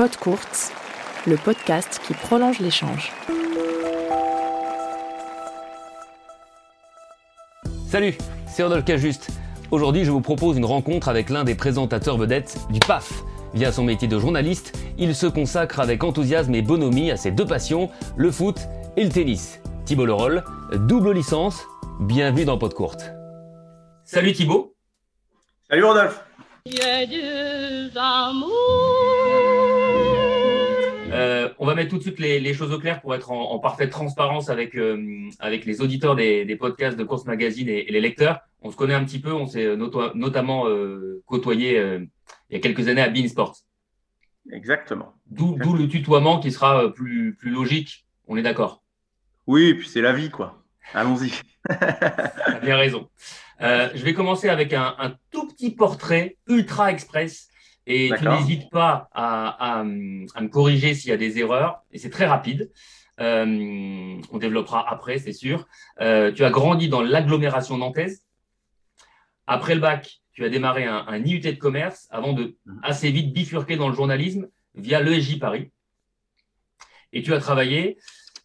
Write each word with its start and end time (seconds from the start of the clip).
Pod 0.00 0.16
Courts, 0.16 0.72
le 1.26 1.36
podcast 1.36 2.00
qui 2.06 2.14
prolonge 2.14 2.58
l'échange. 2.60 3.12
Salut, 7.86 8.16
c'est 8.46 8.62
Rodolphe 8.62 8.86
Cajuste. 8.86 9.28
Aujourd'hui, 9.70 10.06
je 10.06 10.10
vous 10.10 10.22
propose 10.22 10.56
une 10.56 10.64
rencontre 10.64 11.10
avec 11.10 11.28
l'un 11.28 11.44
des 11.44 11.54
présentateurs 11.54 12.16
vedettes 12.16 12.56
du 12.70 12.80
PAF. 12.80 13.12
Via 13.52 13.72
son 13.72 13.84
métier 13.84 14.08
de 14.08 14.18
journaliste, 14.18 14.72
il 14.96 15.14
se 15.14 15.26
consacre 15.26 15.80
avec 15.80 16.02
enthousiasme 16.02 16.54
et 16.54 16.62
bonhomie 16.62 17.10
à 17.10 17.18
ses 17.18 17.30
deux 17.30 17.44
passions, 17.44 17.90
le 18.16 18.30
foot 18.30 18.56
et 18.96 19.04
le 19.04 19.10
tennis. 19.10 19.60
Thibault 19.84 20.06
Leroll, 20.06 20.44
double 20.88 21.12
licence, 21.12 21.62
bienvenue 22.00 22.46
dans 22.46 22.56
Pod 22.56 22.72
Courte. 22.72 23.12
Salut 24.06 24.32
Thibault. 24.32 24.74
Salut 25.68 25.84
Rodolphe. 25.84 26.24
On 31.60 31.66
va 31.66 31.74
mettre 31.74 31.90
tout 31.90 31.98
de 31.98 32.02
suite 32.02 32.18
les, 32.18 32.54
choses 32.54 32.72
au 32.72 32.78
clair 32.78 33.02
pour 33.02 33.14
être 33.14 33.30
en, 33.30 33.58
parfaite 33.58 33.90
transparence 33.90 34.48
avec, 34.48 34.74
euh, 34.76 35.28
avec 35.40 35.66
les 35.66 35.82
auditeurs 35.82 36.16
des, 36.16 36.56
podcasts 36.58 36.96
de 36.96 37.04
Course 37.04 37.26
Magazine 37.26 37.68
et, 37.68 37.84
les 37.84 38.00
lecteurs. 38.00 38.40
On 38.62 38.70
se 38.70 38.76
connaît 38.76 38.94
un 38.94 39.04
petit 39.04 39.20
peu, 39.20 39.30
on 39.30 39.46
s'est 39.46 39.76
notamment 40.14 40.66
euh, 40.66 41.22
côtoyé 41.26 41.76
il 42.48 42.54
y 42.54 42.56
a 42.56 42.60
quelques 42.60 42.88
années 42.88 43.02
à 43.02 43.10
Bean 43.10 43.28
Sports. 43.28 43.58
Exactement. 44.50 45.12
D'où 45.26 45.74
le 45.74 45.86
tutoiement 45.86 46.40
qui 46.40 46.50
sera 46.50 46.90
plus, 46.94 47.36
plus 47.38 47.50
logique, 47.50 48.06
on 48.26 48.38
est 48.38 48.42
d'accord 48.42 48.82
Oui, 49.46 49.66
et 49.66 49.74
puis 49.74 49.86
c'est 49.86 50.00
la 50.00 50.14
vie, 50.14 50.30
quoi. 50.30 50.64
Allons-y. 50.94 51.30
Tu 51.68 52.64
bien 52.64 52.78
raison. 52.78 53.10
je 53.60 54.02
vais 54.02 54.14
commencer 54.14 54.48
avec 54.48 54.72
un, 54.72 54.94
un, 54.98 55.14
tout 55.30 55.46
petit 55.46 55.70
portrait 55.70 56.38
ultra 56.48 56.90
express 56.90 57.49
et 57.90 58.10
tu 58.16 58.28
n'hésites 58.28 58.70
pas 58.70 59.08
à, 59.12 59.82
me 59.84 60.48
corriger 60.48 60.94
s'il 60.94 61.10
y 61.10 61.12
a 61.12 61.16
des 61.16 61.38
erreurs. 61.38 61.82
Et 61.90 61.98
c'est 61.98 62.10
très 62.10 62.26
rapide. 62.26 62.70
Euh, 63.20 64.16
on 64.30 64.38
développera 64.38 64.88
après, 64.88 65.18
c'est 65.18 65.32
sûr. 65.32 65.66
Euh, 66.00 66.30
tu 66.32 66.44
as 66.44 66.50
grandi 66.50 66.88
dans 66.88 67.02
l'agglomération 67.02 67.76
nantaise. 67.76 68.24
Après 69.46 69.74
le 69.74 69.80
bac, 69.80 70.20
tu 70.32 70.44
as 70.44 70.48
démarré 70.48 70.84
un, 70.84 71.24
IUT 71.24 71.40
de 71.40 71.50
commerce 71.50 72.06
avant 72.10 72.32
de 72.32 72.56
mhm. 72.64 72.80
assez 72.84 73.10
vite 73.10 73.32
bifurquer 73.32 73.76
dans 73.76 73.88
le 73.88 73.94
journalisme 73.94 74.48
via 74.76 75.02
l'ESJ 75.02 75.40
Paris. 75.40 75.70
Et 77.12 77.22
tu 77.22 77.34
as 77.34 77.40
travaillé 77.40 77.98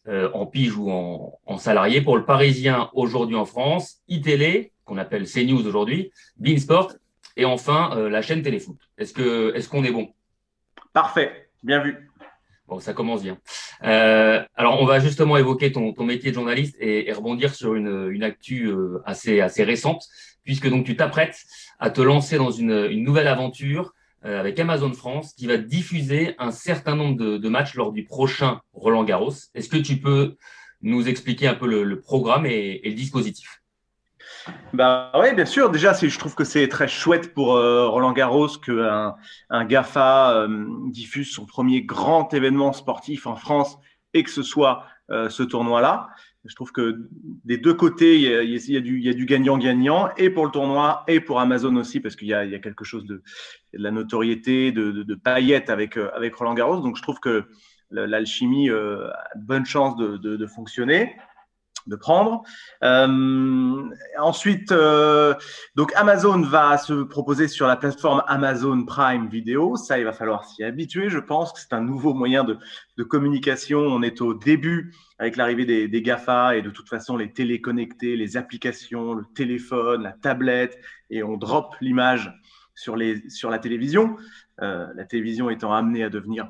euh, 0.07 0.31
en 0.33 0.47
pige 0.47 0.75
ou 0.75 0.89
en, 0.89 1.39
en, 1.45 1.57
salarié 1.57 2.01
pour 2.01 2.17
le 2.17 2.25
Parisien 2.25 2.89
aujourd'hui 2.93 3.35
en 3.35 3.45
France, 3.45 4.01
iTélé, 4.07 4.71
qu'on 4.85 4.97
appelle 4.97 5.25
CNews 5.25 5.67
aujourd'hui, 5.67 6.11
Beansport 6.37 6.93
et 7.37 7.45
enfin, 7.45 7.91
euh, 7.97 8.09
la 8.09 8.21
chaîne 8.21 8.41
Téléfoot. 8.41 8.77
Est-ce 8.97 9.13
que 9.13 9.53
est-ce 9.55 9.69
qu'on 9.69 9.83
est 9.83 9.91
bon? 9.91 10.13
Parfait, 10.93 11.49
bien 11.63 11.83
vu. 11.83 12.09
Bon, 12.67 12.79
ça 12.79 12.93
commence 12.93 13.21
bien. 13.21 13.37
Euh, 13.83 14.43
alors, 14.55 14.81
on 14.81 14.85
va 14.85 14.99
justement 14.99 15.37
évoquer 15.37 15.71
ton, 15.71 15.93
ton 15.93 16.03
métier 16.03 16.31
de 16.31 16.35
journaliste 16.35 16.75
et, 16.79 17.11
rebondir 17.13 17.53
sur 17.53 17.75
une, 17.75 18.09
une 18.09 18.23
actu 18.23 18.67
euh, 18.67 19.01
assez 19.05 19.39
assez 19.41 19.63
récente, 19.63 20.03
puisque 20.43 20.69
donc 20.69 20.85
tu 20.85 20.95
t'apprêtes 20.95 21.43
à 21.79 21.89
te 21.91 22.01
lancer 22.01 22.37
dans 22.37 22.51
une, 22.51 22.87
une 22.89 23.03
nouvelle 23.03 23.27
aventure 23.27 23.93
avec 24.23 24.59
Amazon 24.59 24.91
France, 24.91 25.35
qui 25.35 25.45
va 25.45 25.57
diffuser 25.57 26.33
un 26.39 26.49
certain 26.49 26.95
nombre 26.95 27.15
de, 27.15 27.37
de 27.37 27.49
matchs 27.49 27.75
lors 27.75 27.91
du 27.91 28.05
prochain 28.05 28.59
Roland 28.73 29.03
Garros. 29.03 29.33
Est-ce 29.53 29.69
que 29.69 29.77
tu 29.77 29.97
peux 29.97 30.35
nous 30.81 31.07
expliquer 31.07 31.45
un 31.47 31.53
peu 31.53 31.67
le, 31.67 31.83
le 31.83 31.99
programme 31.99 32.47
et, 32.47 32.81
et 32.83 32.89
le 32.89 32.95
dispositif? 32.95 33.61
Bah 34.73 35.11
oui, 35.15 35.33
bien 35.33 35.45
sûr. 35.45 35.69
Déjà, 35.69 35.93
je 35.93 36.19
trouve 36.19 36.35
que 36.35 36.43
c'est 36.43 36.67
très 36.67 36.87
chouette 36.87 37.33
pour 37.33 37.55
euh, 37.55 37.87
Roland 37.87 38.11
Garros 38.11 38.49
qu'un 38.63 39.15
un 39.49 39.65
GAFA 39.65 40.33
euh, 40.33 40.65
diffuse 40.89 41.31
son 41.31 41.45
premier 41.45 41.81
grand 41.83 42.33
événement 42.33 42.73
sportif 42.73 43.27
en 43.27 43.35
France 43.35 43.77
et 44.13 44.23
que 44.23 44.29
ce 44.29 44.43
soit 44.43 44.85
euh, 45.09 45.29
ce 45.29 45.43
tournoi-là. 45.43 46.09
Je 46.45 46.53
trouve 46.53 46.71
que 46.71 47.07
des 47.43 47.57
deux 47.57 47.73
côtés, 47.73 48.17
il 48.17 48.21
y 48.23 48.77
a, 48.77 49.13
du 49.13 49.25
gagnant-gagnant, 49.25 50.09
et 50.15 50.29
pour 50.29 50.45
le 50.45 50.51
tournoi, 50.51 51.03
et 51.07 51.19
pour 51.19 51.39
Amazon 51.39 51.75
aussi, 51.75 51.99
parce 51.99 52.15
qu'il 52.15 52.27
y, 52.27 52.35
a, 52.35 52.59
quelque 52.59 52.85
chose 52.85 53.03
de, 53.07 53.23
la 53.73 53.89
notoriété, 53.89 54.71
de, 54.71 54.91
de, 54.91 55.15
paillettes 55.15 55.71
avec, 55.71 55.97
avec 55.97 56.35
Roland 56.35 56.53
Garros. 56.53 56.81
Donc 56.81 56.97
je 56.97 57.01
trouve 57.01 57.19
que 57.19 57.45
l'alchimie 57.89 58.69
a 58.69 59.11
bonne 59.35 59.65
chance 59.65 59.95
de, 59.95 60.45
fonctionner 60.45 61.15
de 61.87 61.95
prendre. 61.95 62.43
Euh, 62.83 63.89
ensuite, 64.19 64.71
euh, 64.71 65.33
donc 65.75 65.91
Amazon 65.95 66.41
va 66.41 66.77
se 66.77 67.03
proposer 67.03 67.47
sur 67.47 67.67
la 67.67 67.75
plateforme 67.75 68.23
Amazon 68.27 68.85
Prime 68.85 69.27
Video. 69.27 69.75
Ça, 69.75 69.99
il 69.99 70.05
va 70.05 70.13
falloir 70.13 70.45
s'y 70.45 70.63
habituer. 70.63 71.09
Je 71.09 71.19
pense 71.19 71.53
que 71.53 71.59
c'est 71.59 71.73
un 71.73 71.81
nouveau 71.81 72.13
moyen 72.13 72.43
de, 72.43 72.57
communication. 73.03 73.79
On 73.79 74.01
est 74.01 74.21
au 74.21 74.33
début 74.33 74.93
avec 75.19 75.35
l'arrivée 75.35 75.65
des, 75.65 76.01
GAFA 76.01 76.57
et 76.57 76.61
de 76.61 76.69
toute 76.69 76.89
façon 76.89 77.17
les 77.17 77.31
téléconnectés, 77.31 78.15
les 78.15 78.37
applications, 78.37 79.13
le 79.13 79.25
téléphone, 79.35 80.03
la 80.03 80.11
tablette, 80.11 80.77
et 81.09 81.23
on 81.23 81.37
drop 81.37 81.75
l'image 81.81 82.33
sur 82.73 82.95
la 82.95 83.59
télévision. 83.59 84.17
Euh, 84.61 84.87
la 84.95 85.03
télévision 85.05 85.49
étant 85.49 85.73
amenée 85.73 86.03
à 86.03 86.09
devenir 86.09 86.49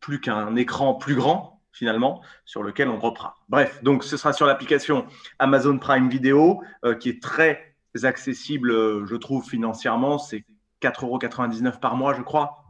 plus 0.00 0.20
qu'un 0.20 0.56
écran 0.56 0.94
plus 0.94 1.14
grand, 1.14 1.59
finalement, 1.72 2.22
sur 2.44 2.62
lequel 2.62 2.88
on 2.88 2.98
reprend. 2.98 3.32
Bref, 3.48 3.82
donc 3.82 4.04
ce 4.04 4.16
sera 4.16 4.32
sur 4.32 4.46
l'application 4.46 5.06
Amazon 5.38 5.78
Prime 5.78 6.08
Video, 6.08 6.62
euh, 6.84 6.94
qui 6.94 7.08
est 7.08 7.22
très 7.22 7.74
accessible, 8.02 8.70
euh, 8.70 9.06
je 9.06 9.16
trouve, 9.16 9.48
financièrement. 9.48 10.18
C'est 10.18 10.44
4,99 10.82 11.64
euros 11.64 11.78
par 11.80 11.96
mois, 11.96 12.14
je 12.14 12.22
crois, 12.22 12.64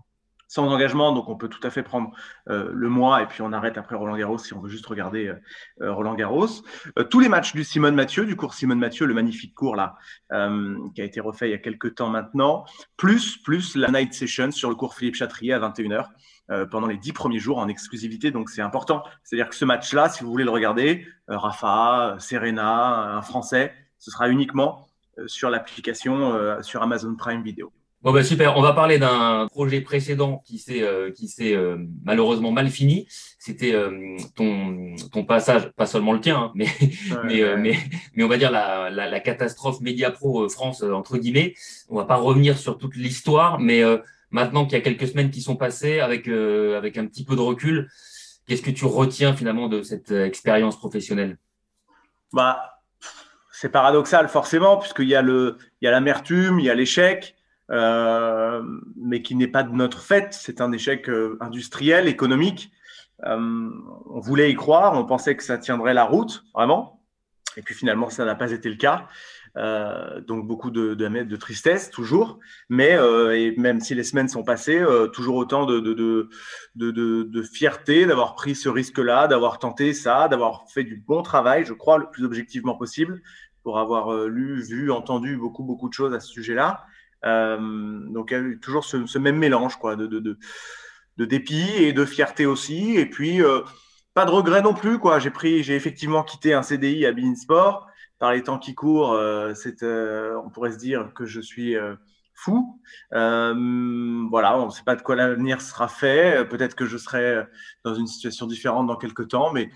sans 0.48 0.68
engagement. 0.68 1.12
Donc 1.12 1.28
on 1.28 1.36
peut 1.36 1.48
tout 1.48 1.64
à 1.66 1.70
fait 1.70 1.82
prendre 1.82 2.12
euh, 2.48 2.70
le 2.72 2.88
mois 2.88 3.22
et 3.22 3.26
puis 3.26 3.42
on 3.42 3.52
arrête 3.52 3.78
après 3.78 3.96
Roland 3.96 4.16
Garros 4.16 4.38
si 4.38 4.52
on 4.52 4.60
veut 4.60 4.68
juste 4.68 4.86
regarder 4.86 5.32
Roland 5.80 6.14
Garros. 6.14 6.48
tous 7.10 7.20
les 7.20 7.28
matchs 7.28 7.54
du 7.54 7.64
Simone 7.64 7.94
Mathieu, 7.94 8.26
du 8.26 8.36
cours 8.36 8.54
Simone 8.54 8.78
Mathieu, 8.78 9.06
le 9.06 9.14
magnifique 9.14 9.54
cours 9.54 9.76
là, 9.76 9.96
qui 10.30 11.00
a 11.00 11.04
été 11.04 11.20
refait 11.20 11.48
il 11.48 11.52
y 11.52 11.54
a 11.54 11.58
quelques 11.58 11.94
temps 11.94 12.10
maintenant, 12.10 12.64
plus, 12.96 13.36
plus 13.36 13.76
la 13.76 13.90
night 13.90 14.12
session 14.12 14.50
sur 14.50 14.70
le 14.70 14.74
cours 14.74 14.94
Philippe 14.94 15.14
Chatrier 15.14 15.52
à 15.52 15.60
21h. 15.60 16.08
Euh, 16.50 16.66
pendant 16.66 16.88
les 16.88 16.96
dix 16.96 17.12
premiers 17.12 17.38
jours 17.38 17.58
en 17.58 17.68
exclusivité. 17.68 18.32
Donc 18.32 18.50
c'est 18.50 18.60
important. 18.60 19.04
C'est-à-dire 19.22 19.48
que 19.48 19.54
ce 19.54 19.64
match-là, 19.64 20.08
si 20.08 20.24
vous 20.24 20.30
voulez 20.30 20.42
le 20.42 20.50
regarder, 20.50 21.06
euh, 21.30 21.38
Rafa, 21.38 22.16
Serena, 22.18 23.16
un 23.16 23.22
Français, 23.22 23.72
ce 23.98 24.10
sera 24.10 24.28
uniquement 24.28 24.88
euh, 25.18 25.28
sur 25.28 25.48
l'application 25.48 26.36
sur 26.62 26.82
Amazon 26.82 27.14
Prime 27.14 27.44
Video. 27.44 27.72
Bon 28.02 28.12
bah 28.12 28.24
super, 28.24 28.56
on 28.56 28.62
va 28.62 28.72
parler 28.72 28.98
d'un 28.98 29.46
projet 29.48 29.80
précédent 29.82 30.42
qui 30.44 30.58
s'est 30.58 30.82
qui 31.14 31.28
s'est 31.28 31.54
malheureusement 32.02 32.50
mal 32.50 32.68
fini. 32.68 33.06
C'était 33.38 33.74
ton 34.34 34.96
ton 35.12 35.24
passage, 35.24 35.70
pas 35.72 35.84
seulement 35.84 36.14
le 36.14 36.20
tien, 36.20 36.38
hein, 36.38 36.52
mais 36.54 36.66
mais, 37.24 37.56
mais 37.58 37.76
mais 38.14 38.24
on 38.24 38.28
va 38.28 38.38
dire 38.38 38.50
la 38.50 38.88
la, 38.88 39.06
la 39.06 39.20
catastrophe 39.20 39.82
Media 39.82 40.10
Pro 40.10 40.48
France 40.48 40.82
entre 40.82 41.18
guillemets. 41.18 41.52
On 41.90 41.96
va 41.96 42.06
pas 42.06 42.16
revenir 42.16 42.56
sur 42.56 42.78
toute 42.78 42.96
l'histoire, 42.96 43.60
mais 43.60 43.84
Maintenant 44.30 44.64
qu'il 44.64 44.74
y 44.74 44.80
a 44.80 44.80
quelques 44.80 45.08
semaines 45.08 45.30
qui 45.30 45.42
sont 45.42 45.56
passées, 45.56 46.00
avec, 46.00 46.28
euh, 46.28 46.78
avec 46.78 46.96
un 46.98 47.06
petit 47.06 47.24
peu 47.24 47.34
de 47.34 47.40
recul, 47.40 47.90
qu'est-ce 48.46 48.62
que 48.62 48.70
tu 48.70 48.84
retiens 48.84 49.34
finalement 49.34 49.68
de 49.68 49.82
cette 49.82 50.12
euh, 50.12 50.24
expérience 50.24 50.78
professionnelle? 50.78 51.38
Bah, 52.32 52.80
C'est 53.50 53.70
paradoxal 53.70 54.28
forcément, 54.28 54.76
puisqu'il 54.76 55.08
y 55.08 55.16
a 55.16 55.22
l'amertume, 55.82 56.60
il 56.60 56.64
y 56.64 56.70
a 56.70 56.74
l'échec, 56.74 57.34
euh, 57.70 58.62
mais 58.96 59.22
qui 59.22 59.34
n'est 59.34 59.48
pas 59.48 59.64
de 59.64 59.72
notre 59.72 60.00
fait. 60.00 60.32
C'est 60.32 60.60
un 60.60 60.72
échec 60.72 61.10
industriel, 61.40 62.08
économique. 62.08 62.70
on 63.24 64.20
voulait 64.20 64.50
y 64.50 64.54
croire, 64.54 64.94
on 64.94 65.04
pensait 65.04 65.36
que 65.36 65.42
ça 65.42 65.58
tiendrait 65.58 65.92
la 65.92 66.04
route, 66.04 66.44
vraiment. 66.54 67.02
Et 67.56 67.62
puis 67.62 67.74
finalement, 67.74 68.08
ça 68.08 68.24
n'a 68.24 68.34
pas 68.34 68.52
été 68.52 68.68
le 68.68 68.76
cas. 68.76 69.08
Euh, 69.56 70.20
donc 70.20 70.46
beaucoup 70.46 70.70
de, 70.70 71.36
tristesse 71.36 71.90
toujours, 71.90 72.38
mais 72.68 72.92
euh, 72.94 73.52
même 73.56 73.80
si 73.80 73.94
les 73.94 74.04
semaines 74.04 74.28
sont 74.28 74.44
passées, 74.44 74.78
euh, 74.78 75.08
toujours 75.08 75.36
autant 75.36 75.66
de, 75.66 76.28
fierté 77.52 78.06
d'avoir 78.06 78.34
pris 78.34 78.54
ce 78.54 78.68
risque-là, 78.68 79.26
d'avoir 79.26 79.58
tenté 79.58 79.92
ça, 79.92 80.28
d'avoir 80.28 80.66
fait 80.72 80.84
du 80.84 80.96
bon 80.96 81.22
travail, 81.22 81.64
je 81.64 81.72
crois, 81.72 81.98
le 81.98 82.08
plus 82.10 82.24
objectivement 82.24 82.76
possible, 82.76 83.22
pour 83.64 83.78
avoir 83.78 84.26
lu, 84.26 84.62
vu, 84.62 84.92
entendu 84.92 85.36
beaucoup 85.36 85.64
beaucoup 85.64 85.88
de 85.88 85.94
choses 85.94 86.14
à 86.14 86.20
ce 86.20 86.28
sujet-là. 86.28 86.84
donc 87.24 88.34
toujours 88.62 88.84
ce, 88.84 89.18
même 89.18 89.36
mélange 89.36 89.76
quoi, 89.76 89.96
de, 89.96 90.38
dépit 91.18 91.70
et 91.76 91.92
de 91.92 92.04
fierté 92.04 92.46
aussi, 92.46 92.96
et 92.96 93.06
puis 93.06 93.40
pas 94.14 94.24
de 94.24 94.30
regret 94.30 94.62
non 94.62 94.74
plus 94.74 94.98
j'ai 95.60 95.74
effectivement 95.74 96.22
quitté 96.22 96.54
un 96.54 96.62
CDI 96.62 97.04
à 97.04 97.12
Bein 97.12 97.34
Sport 97.34 97.89
par 98.20 98.32
les 98.32 98.42
temps 98.44 98.58
qui 98.58 98.74
courent, 98.74 99.14
euh, 99.14 99.54
euh, 99.82 100.40
on 100.44 100.50
pourrait 100.50 100.72
se 100.72 100.76
dire 100.76 101.12
que 101.14 101.24
je 101.24 101.40
suis 101.40 101.74
euh, 101.74 101.96
fou. 102.34 102.80
voilà, 103.10 104.58
on 104.58 104.66
ne 104.66 104.70
sait 104.70 104.84
pas 104.84 104.94
de 104.94 105.02
quoi 105.02 105.16
l'avenir 105.16 105.60
sera 105.62 105.88
fait. 105.88 106.46
Peut-être 106.48 106.76
que 106.76 106.84
je 106.84 106.98
serai 106.98 107.42
dans 107.82 107.94
une 107.94 108.06
situation 108.06 108.46
différente 108.46 108.86
dans 108.86 108.96
quelques 108.96 109.28
temps, 109.28 109.52
mais 109.52 109.70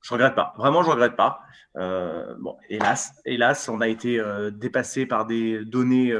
je 0.00 0.12
regrette 0.12 0.34
pas. 0.34 0.54
Vraiment, 0.56 0.82
je 0.82 0.90
regrette 0.90 1.16
pas. 1.16 1.42
bon, 1.74 2.56
hélas, 2.70 3.12
hélas, 3.26 3.68
on 3.68 3.80
a 3.82 3.88
été 3.88 4.22
dépassé 4.52 5.04
par 5.04 5.26
des 5.26 5.64
données 5.64 6.14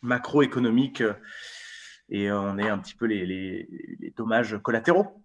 macroéconomiques 0.00 1.02
et 2.08 2.32
on 2.32 2.58
est 2.58 2.68
un 2.68 2.78
petit 2.78 2.94
peu 2.94 3.04
les, 3.06 3.68
dommages 4.16 4.58
collatéraux. 4.62 5.22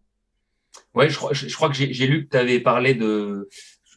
Crois, 0.91 1.07
je, 1.07 1.55
crois 1.55 1.69
que 1.69 1.75
j'ai 1.75 2.07
lu 2.07 2.25
que 2.25 2.31
tu 2.31 2.37
avais 2.37 2.59
parlé 2.59 2.95
de. 2.95 3.49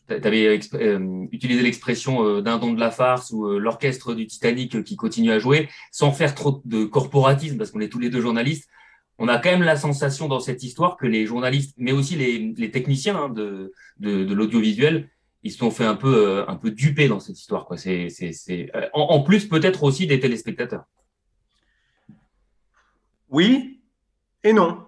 Tu 0.08 0.14
avais 0.14 0.60
euh, 0.74 1.26
utilisé 1.32 1.62
l'expression 1.62 2.24
euh, 2.24 2.40
d'un 2.40 2.58
don 2.58 2.72
de 2.72 2.80
la 2.80 2.90
farce 2.90 3.30
ou 3.32 3.46
euh, 3.46 3.58
l'orchestre 3.58 4.14
du 4.14 4.26
Titanic 4.26 4.84
qui 4.84 4.96
continue 4.96 5.32
à 5.32 5.38
jouer 5.38 5.68
sans 5.90 6.12
faire 6.12 6.34
trop 6.34 6.62
de 6.64 6.84
corporatisme 6.84 7.58
parce 7.58 7.70
qu'on 7.70 7.80
est 7.80 7.88
tous 7.88 7.98
les 7.98 8.10
deux 8.10 8.20
journalistes. 8.20 8.68
On 9.18 9.28
a 9.28 9.38
quand 9.38 9.50
même 9.50 9.62
la 9.62 9.76
sensation 9.76 10.28
dans 10.28 10.40
cette 10.40 10.62
histoire 10.62 10.96
que 10.96 11.06
les 11.06 11.26
journalistes, 11.26 11.74
mais 11.78 11.92
aussi 11.92 12.16
les, 12.16 12.70
techniciens 12.70 13.16
hein, 13.16 13.28
de, 13.30 13.72
l'audiovisuel, 13.98 15.08
ils 15.42 15.50
se 15.50 15.58
sont 15.58 15.70
fait 15.70 15.86
un 15.86 15.94
peu, 15.94 16.44
un 16.46 16.56
peu 16.56 16.70
duper 16.70 17.08
dans 17.08 17.18
cette 17.18 17.38
histoire. 17.38 17.64
Quoi. 17.64 17.78
C'est, 17.78 18.10
c'est, 18.10 18.32
c'est... 18.32 18.70
En 18.92 19.22
plus, 19.22 19.48
peut-être 19.48 19.84
aussi 19.84 20.06
des 20.06 20.20
téléspectateurs. 20.20 20.84
Oui 23.30 23.80
et 24.44 24.52
non. 24.52 24.85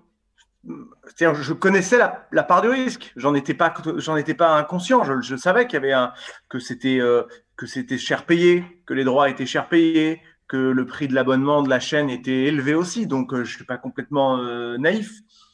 Je 1.17 1.53
connaissais 1.53 1.99
la, 1.99 2.43
part 2.43 2.63
de 2.63 2.69
risque. 2.69 3.13
J'en 3.17 3.35
étais 3.35 3.55
pas, 3.55 3.75
j'en 3.97 4.17
étais 4.17 4.35
pas 4.35 4.57
inconscient. 4.57 5.03
Je, 5.21 5.37
savais 5.37 5.67
qu'il 5.67 5.75
y 5.75 5.77
avait 5.79 5.93
un, 5.93 6.13
que 6.49 6.59
c'était, 6.59 7.01
euh, 7.01 7.23
que 7.57 7.67
c'était 7.67 7.99
cher 7.99 8.25
payé, 8.25 8.65
que 8.87 8.95
les 8.95 9.05
droits 9.05 9.29
étaient 9.29 9.47
cher 9.47 9.69
payés, 9.69 10.21
que 10.47 10.57
le 10.57 10.87
prix 10.87 11.09
de 11.09 11.15
l'abonnement 11.15 11.63
de 11.63 11.69
la 11.69 11.81
chaîne 11.81 12.11
était 12.11 12.45
élevé 12.45 12.75
aussi. 12.75 13.07
Donc, 13.07 13.33
euh, 13.33 13.45
je 13.45 13.55
suis 13.55 13.65
pas 13.65 13.79
complètement 13.79 14.39
euh, 14.39 14.77
naïf. 14.79 15.11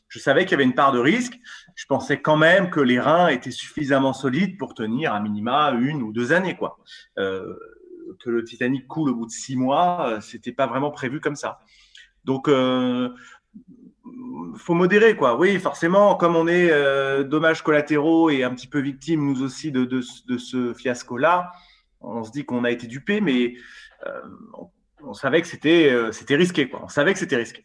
Je 0.09 0.19
savais 0.19 0.45
qu'il 0.45 0.53
y 0.53 0.55
avait 0.55 0.65
une 0.65 0.75
part 0.75 0.93
de 0.93 1.01
risque. 1.01 1.35
Je 1.75 1.87
pensais 1.87 2.21
quand 2.21 2.37
même 2.37 2.71
que 2.71 2.81
les 2.81 3.01
reins 3.01 3.29
étaient 3.29 3.51
suffisamment 3.51 4.13
solides 4.13 4.59
pour 4.59 4.75
tenir 4.75 5.13
à 5.13 5.21
minima 5.21 5.73
une 5.73 6.03
ou 6.03 6.13
deux 6.13 6.33
années, 6.33 6.57
quoi. 6.57 6.79
que 7.17 8.31
le 8.31 8.45
Titanic 8.45 8.87
coule 8.87 9.11
au 9.11 9.15
bout 9.17 9.27
de 9.27 9.33
six 9.33 9.57
mois, 9.57 10.19
c'était 10.21 10.53
pas 10.53 10.69
vraiment 10.69 10.93
prévu 10.93 11.21
comme 11.21 11.35
ça. 11.35 11.59
Donc, 12.25 12.49
euh, 12.49 13.11
faut 14.57 14.75
modérer, 14.75 15.17
quoi. 15.17 15.37
Oui, 15.39 15.59
forcément, 15.59 16.15
comme 16.15 16.37
on 16.37 16.47
est 16.47 16.71
euh, 16.71 17.25
dommages 17.25 17.63
collatéraux 17.63 18.31
et 18.31 18.45
un 18.45 18.51
petit 18.55 18.67
peu 18.67 18.81
victime, 18.81 19.25
nous 19.25 19.43
aussi, 19.43 19.73
de, 19.73 19.85
de, 19.85 20.01
ce 20.39 20.75
fiasco-là, 20.75 21.53
on 22.01 22.25
se 22.25 22.31
dit 22.31 22.45
qu'on 22.45 22.65
a 22.65 22.71
été 22.71 22.87
dupé, 22.87 23.21
mais 23.21 23.55
euh, 24.07 24.21
on, 25.03 25.15
savait 25.15 25.41
que 25.43 25.49
c'était 25.49 25.91
euh, 25.91 26.13
c'était 26.13 26.37
risqué, 26.37 26.69
quoi. 26.69 26.83
On 26.85 26.89
savait 26.89 27.13
que 27.13 27.19
c'était 27.19 27.37
risqué. 27.37 27.65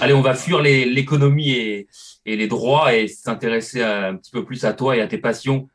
Allez, 0.00 0.14
on 0.14 0.20
va 0.20 0.34
fuir 0.34 0.60
l'économie 0.60 1.50
et, 1.50 1.88
et, 2.24 2.36
les 2.36 2.46
droits 2.46 2.94
et 2.94 3.08
s'intéresser 3.08 3.82
un 3.82 4.14
petit 4.16 4.30
peu 4.30 4.44
plus 4.44 4.64
à 4.64 4.72
toi 4.72 4.96
et 4.96 5.00
à 5.00 5.08
tes 5.08 5.18
passions, 5.18 5.68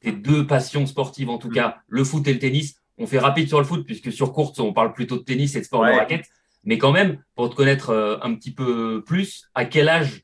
tes 0.00 0.12
deux 0.12 0.46
passions 0.46 0.86
sportives 0.86 1.30
en 1.30 1.38
tout 1.38 1.48
cas, 1.48 1.78
le 1.88 2.04
foot 2.04 2.26
et 2.28 2.32
le 2.32 2.38
tennis 2.38 2.80
on 3.00 3.06
fait 3.06 3.18
rapide 3.18 3.48
sur 3.48 3.58
le 3.58 3.64
foot, 3.64 3.84
puisque 3.86 4.12
sur 4.12 4.32
courte, 4.32 4.60
on 4.60 4.74
parle 4.74 4.92
plutôt 4.92 5.16
de 5.16 5.22
tennis 5.22 5.56
et 5.56 5.60
de 5.60 5.64
sport 5.64 5.84
de 5.84 5.90
raquette. 5.90 6.26
Mais 6.64 6.78
quand 6.78 6.92
même, 6.92 7.22
pour 7.34 7.50
te 7.50 7.54
connaître 7.54 7.90
euh, 7.90 8.18
un 8.22 8.34
petit 8.34 8.52
peu 8.52 9.02
plus, 9.04 9.50
à 9.54 9.64
quel 9.64 9.88
âge 9.88 10.22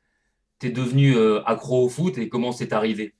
tu 0.60 0.68
es 0.68 0.70
devenu 0.70 1.16
euh, 1.16 1.42
accro 1.46 1.84
au 1.84 1.88
foot 1.88 2.18
et 2.18 2.28
comment 2.28 2.52
c'est 2.52 2.72
arrivé? 2.72 3.14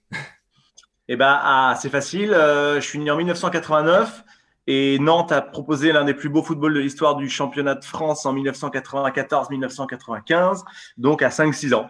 Eh 1.09 1.15
ben, 1.15 1.39
ah, 1.41 1.79
c'est 1.81 1.89
facile. 1.89 2.33
Euh, 2.33 2.81
je 2.81 2.89
suis 2.89 2.99
né 2.99 3.13
en 3.13 3.17
1989 3.17 4.25
et 4.67 4.99
Nantes 4.99 5.31
a 5.31 5.41
proposé 5.41 5.93
l'un 5.93 6.05
des 6.05 6.15
plus 6.15 6.29
beaux 6.29 6.43
footballs 6.43 6.75
de 6.75 6.81
l'histoire 6.81 7.15
du 7.15 7.29
championnat 7.29 7.77
de 7.77 7.85
France 7.85 8.27
en 8.27 8.35
1994-1995, 8.35 10.65
donc 10.99 11.23
à 11.23 11.29
5-6 11.29 11.75
ans 11.75 11.89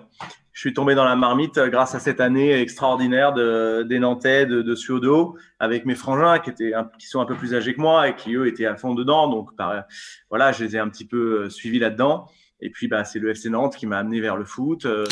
je 0.57 0.61
suis 0.63 0.73
tombé 0.73 0.95
dans 0.95 1.05
la 1.05 1.17
marmite 1.17 1.59
grâce 1.59 1.95
à 1.95 2.01
cette 2.01 2.19
année 2.19 2.59
extraordinaire 2.59 3.35
de, 3.35 3.83
des 3.83 3.99
Nantais 3.99 4.47
de, 4.47 4.63
de 4.63 4.75
Suodo 4.75 5.37
avec 5.59 5.85
mes 5.85 5.95
frangins 5.95 6.39
qui 6.39 6.49
étaient 6.49 6.73
qui 6.99 7.09
sont 7.09 7.21
un 7.21 7.27
peu 7.27 7.35
plus 7.35 7.55
âgés 7.55 7.75
que 7.75 7.81
moi 7.83 8.09
et 8.09 8.17
qui 8.17 8.35
eux 8.35 8.47
étaient 8.47 8.65
à 8.65 8.75
fond 8.75 8.95
dedans. 8.95 9.29
Donc 9.29 9.51
voilà, 10.31 10.53
je 10.53 10.65
les 10.65 10.77
ai 10.77 10.79
un 10.79 10.89
petit 10.89 11.07
peu 11.07 11.43
euh, 11.43 11.51
suivis 11.51 11.79
là-dedans. 11.79 12.27
Et 12.63 12.71
puis 12.71 12.89
bah 12.89 13.05
c'est 13.05 13.19
le 13.19 13.29
FC 13.29 13.51
Nantes 13.51 13.77
qui 13.77 13.87
m'a 13.87 13.99
amené 13.99 14.19
vers 14.19 14.39
le 14.39 14.47
foot. 14.47 14.87
Euh. 14.87 15.05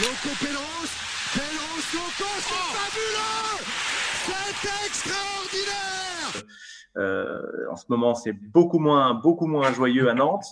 Euh, 6.97 7.43
en 7.71 7.77
ce 7.77 7.85
moment, 7.91 8.15
c'est 8.15 8.33
beaucoup 8.33 8.79
moins, 8.79 9.13
beaucoup 9.13 9.47
moins 9.47 9.71
joyeux 9.75 10.09
à 10.09 10.15
Nantes. 10.15 10.47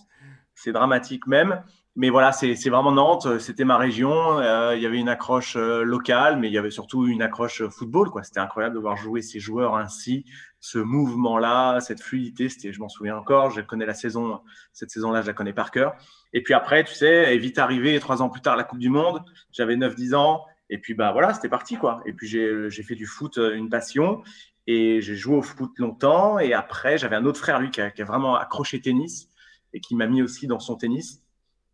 C'est 0.54 0.72
dramatique 0.72 1.26
même 1.26 1.62
mais 1.94 2.08
voilà, 2.08 2.32
c'est 2.32 2.54
vraiment 2.70 2.92
Nantes, 2.92 3.38
c'était 3.38 3.64
ma 3.64 3.76
région. 3.76 4.38
Euh, 4.38 4.74
il 4.74 4.82
y 4.82 4.86
avait 4.86 4.98
une 4.98 5.10
accroche 5.10 5.56
euh, 5.56 5.82
locale, 5.82 6.38
mais 6.38 6.48
il 6.48 6.54
y 6.54 6.58
avait 6.58 6.70
surtout 6.70 7.06
une 7.06 7.20
accroche 7.20 7.62
football. 7.68 8.08
quoi. 8.08 8.22
C'était 8.22 8.40
incroyable 8.40 8.76
de 8.76 8.80
voir 8.80 8.96
jouer 8.96 9.20
ces 9.20 9.40
joueurs 9.40 9.76
ainsi, 9.76 10.24
ce 10.58 10.78
mouvement-là, 10.78 11.80
cette 11.80 12.00
fluidité. 12.00 12.48
Je 12.48 12.80
m'en 12.80 12.88
souviens 12.88 13.16
encore. 13.16 13.50
Je 13.50 13.60
connais 13.60 13.84
la 13.84 13.92
saison, 13.92 14.40
cette 14.72 14.90
saison-là, 14.90 15.20
je 15.20 15.26
la 15.26 15.34
connais 15.34 15.52
par 15.52 15.70
cœur. 15.70 15.94
Et 16.32 16.42
puis 16.42 16.54
après, 16.54 16.82
tu 16.82 16.94
sais, 16.94 17.34
est 17.34 17.38
vite 17.38 17.58
arrivé 17.58 18.00
trois 18.00 18.22
ans 18.22 18.30
plus 18.30 18.40
tard 18.40 18.56
la 18.56 18.64
Coupe 18.64 18.78
du 18.78 18.88
Monde. 18.88 19.22
J'avais 19.52 19.76
9-10 19.76 20.14
ans. 20.14 20.46
Et 20.70 20.78
puis 20.78 20.94
bah 20.94 21.12
voilà, 21.12 21.34
c'était 21.34 21.50
parti 21.50 21.76
quoi. 21.76 22.00
Et 22.06 22.14
puis 22.14 22.26
j'ai 22.26 22.82
fait 22.82 22.94
du 22.94 23.04
foot 23.04 23.36
euh, 23.36 23.54
une 23.54 23.68
passion 23.68 24.22
et 24.66 25.02
j'ai 25.02 25.16
joué 25.16 25.36
au 25.36 25.42
foot 25.42 25.72
longtemps. 25.78 26.38
Et 26.38 26.54
après, 26.54 26.96
j'avais 26.96 27.16
un 27.16 27.26
autre 27.26 27.38
frère 27.38 27.60
lui 27.60 27.70
qui 27.70 27.82
a, 27.82 27.90
qui 27.90 28.00
a 28.00 28.06
vraiment 28.06 28.36
accroché 28.36 28.80
tennis 28.80 29.28
et 29.74 29.80
qui 29.80 29.94
m'a 29.94 30.06
mis 30.06 30.22
aussi 30.22 30.46
dans 30.46 30.60
son 30.60 30.76
tennis. 30.76 31.21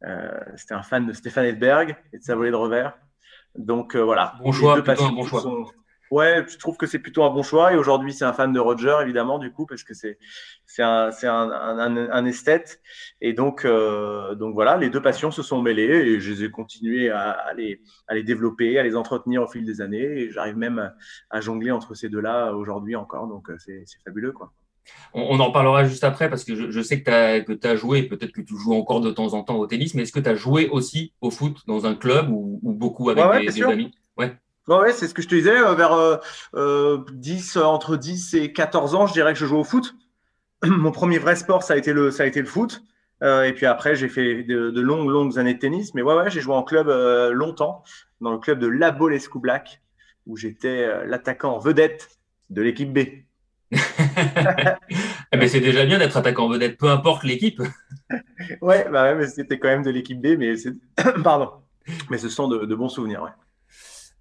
Euh, 0.05 0.31
c'était 0.57 0.75
un 0.75 0.83
fan 0.83 1.07
de 1.07 1.13
Stéphane 1.13 1.47
Edberg 1.47 1.97
et 2.13 2.19
de 2.19 2.23
sa 2.23 2.35
volée 2.35 2.51
de 2.51 2.57
revers. 2.57 2.97
Donc 3.57 3.97
euh, 3.97 4.03
voilà. 4.03 4.35
Bon 4.43 4.53
choix, 4.53 4.83
plutôt 4.83 5.05
un 5.05 5.13
bon 5.13 5.25
choix. 5.25 5.43
Ouais, 6.11 6.43
je 6.49 6.57
trouve 6.57 6.79
que 6.79 6.87
c'est 6.87 7.01
plutôt 7.01 7.23
un 7.25 7.31
bon 7.31 7.43
choix. 7.43 7.75
Et 7.75 7.77
aujourd'hui, 7.77 8.15
c'est 8.15 8.25
un 8.25 8.33
fan 8.33 8.51
de 8.51 8.59
Roger, 8.59 8.97
évidemment, 9.03 9.39
du 9.39 9.53
coup, 9.53 9.67
parce 9.67 9.83
que 9.83 9.93
c'est 9.93 10.19
c'est 10.65 10.83
un, 10.83 11.11
un, 11.23 11.79
un, 11.79 12.11
un, 12.11 12.25
esthète. 12.25 12.81
Et 13.21 13.35
donc, 13.35 13.67
euh, 13.67 14.35
donc 14.35 14.55
voilà, 14.55 14.79
les 14.79 14.89
deux 14.89 15.03
passions 15.03 15.31
se 15.31 15.43
sont 15.43 15.61
mêlées 15.61 15.83
et 15.83 16.21
je 16.21 16.33
les 16.33 16.45
ai 16.45 16.51
continuées 16.51 17.11
à, 17.11 17.33
à, 17.33 17.53
les, 17.53 17.83
à 18.07 18.15
les 18.15 18.23
développer, 18.23 18.79
à 18.79 18.83
les 18.85 18.97
entretenir 18.97 19.43
au 19.43 19.49
fil 19.49 19.67
des 19.67 19.83
années. 19.83 20.23
Et 20.23 20.31
j'arrive 20.31 20.57
même 20.57 20.95
à 21.29 21.41
jongler 21.43 21.73
entre 21.73 21.95
ces 21.95 22.09
deux-là 22.09 22.55
aujourd'hui 22.55 22.97
encore. 22.97 23.27
Donc, 23.27 23.51
c'est 23.59 23.85
fabuleux, 24.03 24.33
quoi. 24.33 24.53
On, 25.15 25.41
en 25.41 25.51
parlera 25.51 25.85
juste 25.85 26.05
après 26.05 26.29
parce 26.29 26.45
que 26.45 26.71
je, 26.71 26.81
sais 26.83 27.03
que 27.03 27.53
tu 27.55 27.67
as, 27.67 27.77
joué, 27.77 28.03
peut-être 28.03 28.33
que 28.33 28.43
tu 28.43 28.57
joues 28.57 28.75
encore 28.75 29.01
de 29.01 29.11
temps 29.11 29.33
en 29.35 29.43
temps 29.43 29.57
au 29.57 29.67
tennis, 29.67 29.95
mais 29.95 30.03
est-ce 30.03 30.13
que 30.13 30.21
tu 30.21 30.29
as 30.29 30.35
joué 30.35 30.69
aussi 30.69 31.13
au 31.21 31.31
foot 31.31 31.57
dans 31.67 31.87
un 31.87 31.95
club 31.95 32.31
ou, 32.31 32.61
beaucoup 32.63 33.11
avec 33.11 33.47
des, 33.47 33.63
amis? 33.63 33.93
Ouais. 34.17 34.37
Ouais, 34.69 34.93
c'est 34.93 35.09
ce 35.09 35.15
que 35.15 35.23
je 35.23 35.29
te 35.29 35.35
disais. 35.35 35.59
Euh, 35.59 35.75
vers 35.75 36.21
10, 37.13 37.57
euh, 37.57 37.61
euh, 37.61 37.65
entre 37.65 37.97
10 37.97 38.35
et 38.35 38.53
14 38.53 38.95
ans, 38.95 39.07
je 39.07 39.15
dirais 39.15 39.33
que 39.33 39.39
je 39.39 39.47
joue 39.47 39.57
au 39.57 39.65
foot. 39.65 39.95
Mon 40.65 40.93
premier 40.93 41.19
vrai 41.19 41.37
sport, 41.37 41.63
ça 41.63 41.75
a 41.75 41.77
été 41.79 41.93
le, 41.95 42.11
ça 42.11 42.25
a 42.25 42.27
été 42.27 42.41
le 42.41 42.47
foot. 42.47 42.83
et 43.23 43.53
puis 43.55 43.65
après, 43.65 43.97
j'ai 43.97 44.09
fait 44.09 44.45
de, 44.45 44.81
longues, 44.81 45.09
longues 45.09 45.39
années 45.39 45.55
de 45.55 45.59
tennis. 45.59 45.95
Mais 45.95 46.03
ouais, 46.03 46.15
ouais, 46.15 46.31
j'ai 46.31 46.41
joué 46.41 46.55
en 46.55 46.63
club 46.63 46.89
longtemps, 47.33 47.83
dans 48.21 48.33
le 48.33 48.39
club 48.39 48.59
de 48.59 48.67
La 48.67 48.91
Bolescu 48.91 49.39
Black, 49.39 49.81
où 50.27 50.37
j'étais 50.37 51.07
l'attaquant 51.07 51.59
vedette 51.59 52.19
de 52.51 52.61
l'équipe 52.61 52.93
B. 52.93 52.99
Eh 55.33 55.37
ben, 55.37 55.49
c'est 55.49 55.61
déjà 55.61 55.85
bien 55.85 55.99
d'être 55.99 56.17
attaquant 56.17 56.49
vedette, 56.49 56.79
peu 56.79 56.89
importe 56.89 57.25
l'équipe. 57.25 57.61
ouais, 58.63 58.89
bah 58.91 59.05
ouais, 59.05 59.15
mais 59.15 59.27
c'était 59.27 59.59
quand 59.59 59.69
même 59.69 59.83
de 59.83 59.91
l'équipe 59.91 60.21
B, 60.21 60.39
mais 60.39 60.57
c'est 60.57 60.73
pardon. 61.23 61.51
Mais 62.11 62.19
ce 62.19 62.29
sont 62.29 62.49
de, 62.49 62.75
bons 62.75 62.89
souvenirs, 62.89 63.23
ouais. 63.23 63.31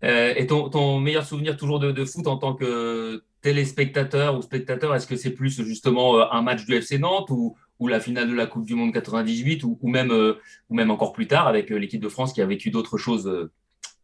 Euh, 0.03 0.33
et 0.35 0.45
ton, 0.45 0.99
meilleur 0.99 1.25
souvenir 1.25 1.57
toujours 1.57 1.79
de, 1.79 2.05
foot 2.05 2.27
en 2.27 2.37
tant 2.37 2.53
que 2.53 3.23
téléspectateur 3.41 4.37
ou 4.37 4.41
spectateur, 4.41 4.93
est-ce 4.93 5.07
que 5.07 5.15
c'est 5.15 5.31
plus 5.31 5.61
justement 5.63 6.17
euh, 6.17 6.25
un 6.31 6.41
match 6.41 6.65
du 6.65 6.75
FC 6.75 6.99
Nantes 6.99 7.29
ou, 7.29 7.55
la 7.87 7.99
finale 7.99 8.27
de 8.27 8.33
la 8.33 8.47
Coupe 8.47 8.65
du 8.65 8.75
Monde 8.75 8.93
98 8.93 9.63
ou, 9.63 9.77
même, 9.83 10.11
euh, 10.11 10.39
ou 10.69 10.75
même 10.75 10.91
encore 10.91 11.13
plus 11.13 11.27
tard 11.27 11.47
avec 11.47 11.69
l'équipe 11.69 12.01
de 12.01 12.09
France 12.09 12.33
qui 12.33 12.41
a 12.41 12.45
vécu 12.45 12.69
d'autres 12.69 12.97
choses 12.97 13.49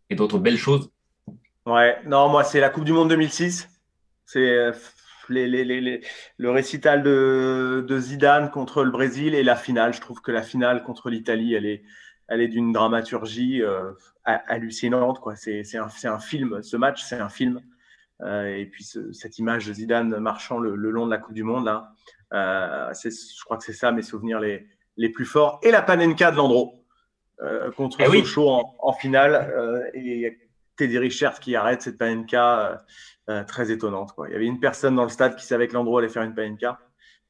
et 0.10 0.16
d'autres 0.16 0.38
belles 0.38 0.58
choses? 0.58 0.92
Ouais, 1.66 1.98
non, 2.06 2.30
moi 2.30 2.44
c'est 2.44 2.60
la 2.60 2.70
Coupe 2.70 2.86
du 2.86 2.94
Monde 2.94 3.10
2006. 3.10 3.70
C'est 4.26 4.72
le 5.34 6.50
récital 6.50 7.04
de, 7.04 7.98
Zidane 8.00 8.50
contre 8.52 8.84
le 8.84 8.92
Brésil 8.92 9.36
et 9.36 9.44
la 9.44 9.56
finale. 9.56 9.94
Je 9.94 10.02
trouve 10.02 10.22
que 10.22 10.32
la 10.32 10.42
finale 10.42 10.84
contre 10.84 11.10
l'Italie, 11.10 11.54
elle 11.54 11.66
est, 11.66 11.84
elle 12.28 12.42
est 12.42 12.48
d'une 12.48 12.72
dramaturgie 12.72 13.62
euh, 13.62 13.92
hallucinante. 14.26 15.20
Quoi. 15.20 15.36
C'est, 15.36 15.64
un, 15.76 15.88
un, 16.04 16.20
film. 16.20 16.62
Ce 16.64 16.78
match, 16.78 17.04
c'est 17.04 17.20
un 17.20 17.30
film. 17.30 17.62
Euh, 18.22 18.56
et 18.56 18.66
puis 18.66 18.88
cette 19.12 19.40
image 19.40 19.68
de 19.68 19.74
Zidane 19.74 20.18
marchant 20.20 20.60
le, 20.60 20.76
long 20.76 21.06
de 21.06 21.12
la 21.12 21.18
Coupe 21.18 21.34
du 21.34 21.44
Monde, 21.44 21.66
là, 21.66 21.92
euh, 22.34 22.94
je 22.94 23.44
crois 23.44 23.58
que 23.58 23.64
c'est 23.64 23.74
ça 23.74 23.92
mes 23.92 24.02
souvenirs 24.02 24.40
les, 24.40 24.68
les 24.98 25.10
plus 25.10 25.26
forts. 25.26 25.60
Et 25.64 25.72
la 25.72 25.82
Panenka 25.82 26.32
de 26.32 26.38
Landreau 26.38 26.80
contre 27.76 28.00
eh 28.00 28.06
Sochaux 28.06 28.50
en, 28.50 28.76
en, 28.80 28.94
finale. 28.94 29.92
et 29.94 30.43
Teddy 30.76 30.98
Richard 30.98 31.40
qui 31.40 31.56
arrête 31.56 31.82
cette 31.82 31.98
Panenka 31.98 32.84
euh, 33.30 33.44
très 33.44 33.72
étonnante. 33.72 34.14
Quoi. 34.14 34.30
Il 34.30 34.34
y 34.34 34.36
avait 34.36 34.46
une 34.46 34.60
personne 34.60 34.96
dans 34.96 35.04
le 35.04 35.10
stade 35.10 35.36
qui 35.36 35.46
savait 35.46 35.68
que 35.68 35.74
l'endroit 35.74 36.02
allait 36.02 36.10
faire 36.10 36.24
une 36.24 36.34
PNK. 36.34 36.66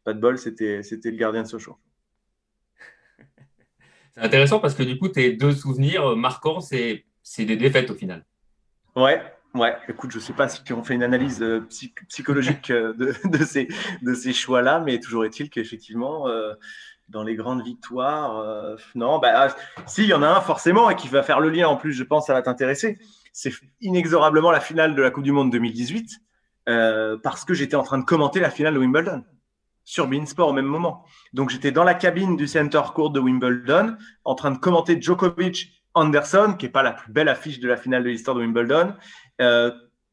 Pas 0.03 0.13
de 0.13 0.19
bol, 0.19 0.37
c'était, 0.37 0.81
le 0.81 1.17
gardien 1.17 1.43
de 1.43 1.47
Sochaux. 1.47 1.77
C'est 4.15 4.21
intéressant 4.21 4.59
parce 4.59 4.75
que 4.75 4.83
du 4.83 4.97
coup, 4.97 5.07
tes 5.07 5.33
deux 5.33 5.53
souvenirs 5.53 6.15
marquants, 6.15 6.61
c'est, 6.61 7.05
des 7.39 7.55
défaites 7.55 7.89
au 7.89 7.95
final. 7.95 8.25
Ouais, 8.95 9.21
Ouais, 9.55 9.77
écoute, 9.87 10.09
je 10.09 10.17
ne 10.17 10.21
sais 10.21 10.33
pas 10.33 10.49
si 10.49 10.73
on 10.73 10.83
fait 10.83 10.95
une 10.95 11.03
analyse 11.03 11.43
euh, 11.43 11.67
psychologique 12.09 12.71
euh, 12.71 12.93
de, 12.93 13.13
de, 13.25 13.45
ces, 13.45 13.67
de 14.01 14.15
ces 14.15 14.33
choix-là, 14.33 14.79
mais 14.79 14.99
toujours 14.99 15.25
est-il 15.25 15.51
qu'effectivement, 15.51 16.27
euh, 16.27 16.55
dans 17.09 17.23
les 17.23 17.35
grandes 17.35 17.63
victoires, 17.63 18.43
non, 18.95 19.19
bah, 19.19 19.55
si, 19.85 20.03
il 20.03 20.09
y 20.09 20.13
en 20.13 20.23
a 20.23 20.27
un 20.27 20.41
forcément 20.41 20.89
et 20.89 20.95
qui 20.95 21.07
va 21.07 21.21
faire 21.21 21.39
le 21.39 21.49
lien 21.49 21.67
en 21.67 21.75
plus, 21.75 21.93
je 21.93 22.03
pense, 22.03 22.25
ça 22.25 22.33
va 22.33 22.41
t'intéresser. 22.41 22.97
C'est 23.33 23.51
inexorablement 23.81 24.51
la 24.51 24.61
finale 24.61 24.95
de 24.95 25.01
la 25.01 25.11
Coupe 25.11 25.23
du 25.23 25.33
Monde 25.33 25.51
2018, 25.51 26.21
parce 27.21 27.43
que 27.43 27.53
j'étais 27.53 27.75
en 27.75 27.83
train 27.83 27.97
de 27.97 28.05
commenter 28.05 28.39
la 28.39 28.49
finale 28.49 28.75
de 28.75 28.79
Wimbledon 28.79 29.23
sur 29.83 30.07
Beansport 30.07 30.49
au 30.49 30.53
même 30.53 30.65
moment. 30.65 31.05
Donc 31.33 31.49
j'étais 31.49 31.71
dans 31.71 31.83
la 31.83 31.93
cabine 31.93 32.37
du 32.37 32.47
Center 32.47 32.81
Court 32.93 33.11
de 33.11 33.19
Wimbledon, 33.19 33.97
en 34.23 34.35
train 34.35 34.51
de 34.51 34.57
commenter 34.57 35.01
Djokovic 35.01 35.83
Anderson, 35.93 36.55
qui 36.57 36.65
n'est 36.65 36.71
pas 36.71 36.83
la 36.83 36.91
plus 36.91 37.11
belle 37.11 37.29
affiche 37.29 37.59
de 37.59 37.67
la 37.67 37.77
finale 37.77 38.03
de 38.03 38.09
l'histoire 38.09 38.35
de 38.35 38.41
Wimbledon, 38.41 38.93
euh, 39.41 39.71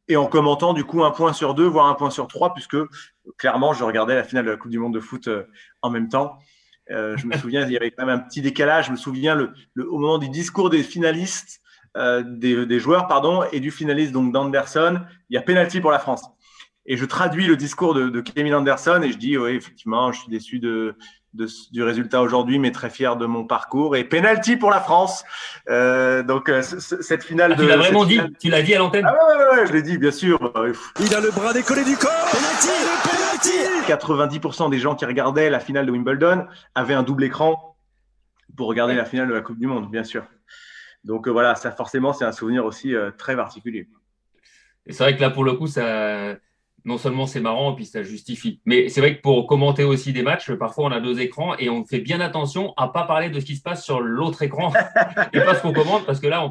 et 0.09 0.17
en 0.17 0.27
commentant 0.27 0.75
du 0.75 0.85
coup 0.85 1.05
un 1.05 1.11
point 1.11 1.33
sur 1.33 1.55
deux, 1.55 1.67
voire 1.67 1.87
un 1.87 1.95
point 1.95 2.11
sur 2.11 2.27
trois, 2.27 2.53
puisque 2.53 2.77
clairement 3.39 3.73
je 3.73 3.85
regardais 3.85 4.15
la 4.15 4.25
finale 4.25 4.45
de 4.45 4.50
la 4.50 4.57
Coupe 4.57 4.71
du 4.71 4.79
Monde 4.79 4.95
de 4.95 5.00
foot 5.00 5.29
euh, 5.29 5.45
en 5.83 5.91
même 5.91 6.09
temps. 6.09 6.39
Euh, 6.91 7.17
je 7.17 7.27
me 7.27 7.37
souviens, 7.37 7.65
il 7.65 7.71
y 7.71 7.77
avait 7.77 7.93
quand 7.93 8.05
même 8.05 8.17
un 8.17 8.19
petit 8.19 8.43
décalage. 8.43 8.87
Je 8.87 8.91
me 8.91 8.97
souviens 8.97 9.39
au 9.79 9.99
moment 9.99 10.19
du 10.19 10.29
discours 10.29 10.71
des 10.71 10.83
finalistes, 10.83 11.61
des, 11.97 12.66
des, 12.66 12.80
joueurs, 12.80 13.06
pardon, 13.09 13.42
et 13.52 13.61
du 13.61 13.70
finaliste 13.70 14.12
donc 14.12 14.32
d'Anderson, 14.32 15.00
il 15.28 15.35
y 15.35 15.37
a 15.37 15.42
pénalty 15.42 15.80
pour 15.80 15.90
la 15.90 15.99
France. 15.99 16.23
Et 16.87 16.97
je 16.97 17.04
traduis 17.04 17.47
le 17.47 17.56
discours 17.56 17.94
de, 17.94 18.09
de 18.09 18.20
Kevin 18.20 18.54
Anderson 18.54 19.00
et 19.02 19.12
je 19.12 19.18
dis, 19.18 19.37
oui, 19.37 19.52
effectivement, 19.52 20.12
je 20.12 20.20
suis 20.20 20.30
déçu 20.30 20.59
de, 20.59 20.97
du 21.32 21.82
résultat 21.82 22.20
aujourd'hui, 22.23 22.59
mais 22.59 22.73
très 22.73 22.90
fier 22.90 23.16
de 23.16 23.26
mon 23.26 23.44
parcours. 23.44 23.97
Et 23.97 24.04
penalty 24.04 24.56
pour 24.56 24.70
la 24.70 24.80
France. 24.80 25.25
Euh, 25.68 26.23
donc 26.23 26.49
euh, 26.49 26.62
cette 26.62 27.23
finale. 27.23 27.52
Ah, 27.54 27.61
tu 27.61 27.66
l'as 27.66 27.76
vraiment 27.76 28.04
dit 28.04 28.20
Tu 28.38 28.49
l'as 28.49 28.62
dit 28.62 28.75
à 28.75 28.78
l'antenne 28.78 29.06
Ah 29.06 29.14
ouais, 29.14 29.61
ouais, 29.61 29.66
je 29.66 29.73
l'ai 29.73 29.82
dit, 29.82 29.99
bien 29.99 30.11
sûr. 30.11 30.52
Il 31.00 31.14
a 31.14 31.20
le 31.20 31.30
bras 31.30 31.52
décollé 31.52 31.85
du 31.85 31.97
corps. 31.97 32.11
Penalty, 32.32 32.68
penalty. 33.04 33.88
90% 33.88 34.70
des 34.70 34.78
gens 34.78 34.94
qui 34.94 35.04
regardaient 35.04 35.50
la 35.50 35.61
finale 35.61 35.87
de 35.87 35.92
Wimbledon 35.92 36.47
avaient 36.75 36.94
un 36.94 37.02
double 37.02 37.25
écran 37.25 37.76
pour 38.56 38.68
regarder 38.68 38.94
la 38.94 39.04
finale 39.04 39.28
de 39.28 39.35
la 39.35 39.40
Coupe 39.40 39.59
du 39.59 39.66
Monde, 39.66 39.90
bien 39.90 40.04
sûr. 40.04 40.25
Donc 41.04 41.26
euh, 41.26 41.30
voilà, 41.30 41.54
ça 41.54 41.71
forcément, 41.71 42.12
c'est 42.12 42.25
un 42.25 42.33
souvenir 42.33 42.64
aussi 42.64 42.95
très 43.19 43.37
particulier. 43.37 43.88
Et 44.87 44.92
c'est 44.92 45.02
vrai 45.02 45.16
que 45.16 45.21
là, 45.21 45.30
pour 45.30 45.45
le 45.45 45.54
coup, 45.54 45.66
ça 45.66 46.37
non 46.85 46.99
seulement 46.99 47.26
c'est 47.26 47.40
marrant, 47.40 47.75
puis 47.75 47.85
ça 47.85 48.02
justifie. 48.02 48.61
Mais 48.64 48.88
c'est 48.88 49.00
vrai 49.00 49.16
que 49.16 49.21
pour 49.21 49.47
commenter 49.47 49.85
aussi 49.85 50.12
des 50.12 50.23
matchs, 50.23 50.52
parfois 50.52 50.87
on 50.87 50.92
a 50.92 51.00
deux 51.00 51.21
écrans 51.21 51.54
et 51.59 51.69
on 51.69 51.85
fait 51.85 51.99
bien 51.99 52.21
attention 52.21 52.73
à 52.76 52.88
pas 52.88 53.04
parler 53.04 53.28
de 53.28 53.38
ce 53.38 53.45
qui 53.45 53.57
se 53.57 53.62
passe 53.62 53.85
sur 53.85 54.00
l'autre 54.00 54.42
écran 54.42 54.73
et 55.33 55.40
pas 55.40 55.54
ce 55.54 55.62
qu'on 55.62 55.73
commente 55.73 56.07
parce 56.07 56.21
que 56.21 56.26
là 56.26 56.42
on, 56.42 56.50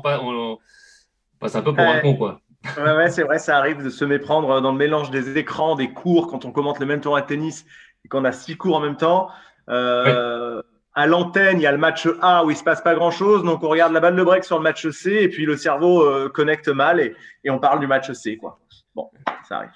passe 1.39 1.55
un 1.55 1.61
peu 1.61 1.73
pour 1.73 1.83
un 1.83 1.99
con 1.99 2.15
quoi. 2.15 2.41
ouais, 2.77 3.09
c'est 3.09 3.23
vrai, 3.23 3.39
ça 3.39 3.57
arrive 3.57 3.83
de 3.83 3.89
se 3.89 4.05
méprendre 4.05 4.61
dans 4.61 4.71
le 4.71 4.77
mélange 4.77 5.09
des 5.09 5.37
écrans, 5.37 5.75
des 5.75 5.91
cours 5.91 6.27
quand 6.27 6.45
on 6.45 6.51
commente 6.51 6.79
le 6.79 6.85
même 6.85 7.01
tournoi 7.01 7.21
de 7.21 7.27
tennis 7.27 7.65
et 8.05 8.07
qu'on 8.07 8.25
a 8.25 8.31
six 8.31 8.55
cours 8.55 8.75
en 8.75 8.81
même 8.81 8.97
temps. 8.97 9.29
Euh, 9.69 10.61
à 10.99 11.07
l'antenne, 11.07 11.59
il 11.59 11.63
y 11.63 11.67
a 11.67 11.71
le 11.71 11.77
match 11.77 12.07
A 12.21 12.43
où 12.43 12.51
il 12.51 12.57
se 12.57 12.63
passe 12.63 12.81
pas 12.81 12.93
grand 12.93 13.09
chose, 13.09 13.43
donc 13.43 13.63
on 13.63 13.69
regarde 13.69 13.93
la 13.93 14.01
balle 14.01 14.17
de 14.17 14.23
break 14.23 14.43
sur 14.43 14.57
le 14.57 14.63
match 14.63 14.89
C 14.89 15.11
et 15.11 15.29
puis 15.29 15.45
le 15.45 15.55
cerveau 15.55 16.03
euh, 16.03 16.27
connecte 16.27 16.67
mal 16.67 16.99
et, 16.99 17.15
et 17.45 17.49
on 17.49 17.57
parle 17.57 17.79
du 17.79 17.87
match 17.87 18.11
C 18.11 18.35
quoi. 18.35 18.59
Bon, 18.93 19.09
ça 19.47 19.57
arrive. 19.57 19.69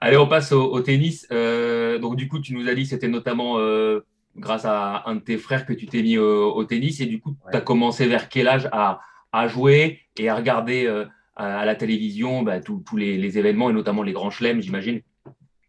Allez, 0.00 0.16
on 0.16 0.26
passe 0.26 0.52
au, 0.52 0.80
tennis. 0.80 1.26
Euh, 1.32 1.98
donc, 1.98 2.16
du 2.16 2.28
coup, 2.28 2.38
tu 2.38 2.54
nous 2.54 2.68
as 2.68 2.74
dit 2.74 2.84
que 2.84 2.88
c'était 2.88 3.08
notamment 3.08 3.58
euh, 3.58 4.00
grâce 4.36 4.64
à 4.64 5.02
un 5.06 5.16
de 5.16 5.20
tes 5.20 5.36
frères 5.36 5.66
que 5.66 5.72
tu 5.72 5.86
t'es 5.86 6.02
mis 6.02 6.16
au, 6.16 6.64
tennis. 6.64 7.00
Et 7.00 7.06
du 7.06 7.20
coup, 7.20 7.36
tu 7.50 7.56
as 7.56 7.60
commencé 7.60 8.06
vers 8.06 8.28
quel 8.28 8.48
âge 8.48 8.68
à, 8.72 9.00
jouer 9.48 10.00
et 10.16 10.28
à 10.28 10.36
regarder 10.36 10.86
à, 11.36 11.64
la 11.66 11.74
télévision 11.74 12.42
bah, 12.42 12.60
tous 12.60 12.84
les, 12.96 13.38
événements 13.38 13.70
et 13.70 13.72
notamment 13.72 14.04
les 14.04 14.12
grands 14.12 14.30
chelems, 14.30 14.62
j'imagine? 14.62 15.02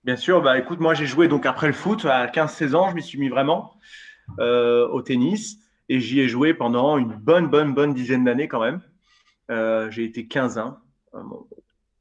Bien 0.04 0.16
sûr. 0.16 0.42
Bah, 0.42 0.58
écoute, 0.58 0.80
moi, 0.80 0.94
j'ai 0.94 1.06
joué 1.06 1.28
donc 1.28 1.46
après 1.46 1.68
le 1.68 1.74
foot 1.74 2.06
à 2.06 2.28
15-16 2.28 2.76
ans. 2.76 2.90
Je 2.90 2.96
m'y 2.96 3.04
suis 3.04 3.20
mis 3.20 3.30
vraiment 3.30 3.76
au 4.38 5.02
tennis. 5.02 5.58
Et 5.92 6.00
j'y 6.00 6.20
ai 6.20 6.28
joué 6.28 6.54
pendant 6.54 6.98
une 6.98 7.14
bonne, 7.14 7.48
bonne, 7.48 7.74
bonne 7.74 7.94
dizaine 7.94 8.24
d'années 8.24 8.48
quand 8.48 8.62
même. 8.62 8.82
j'ai 9.92 10.04
été 10.04 10.28
15 10.28 10.58
ans 10.60 10.78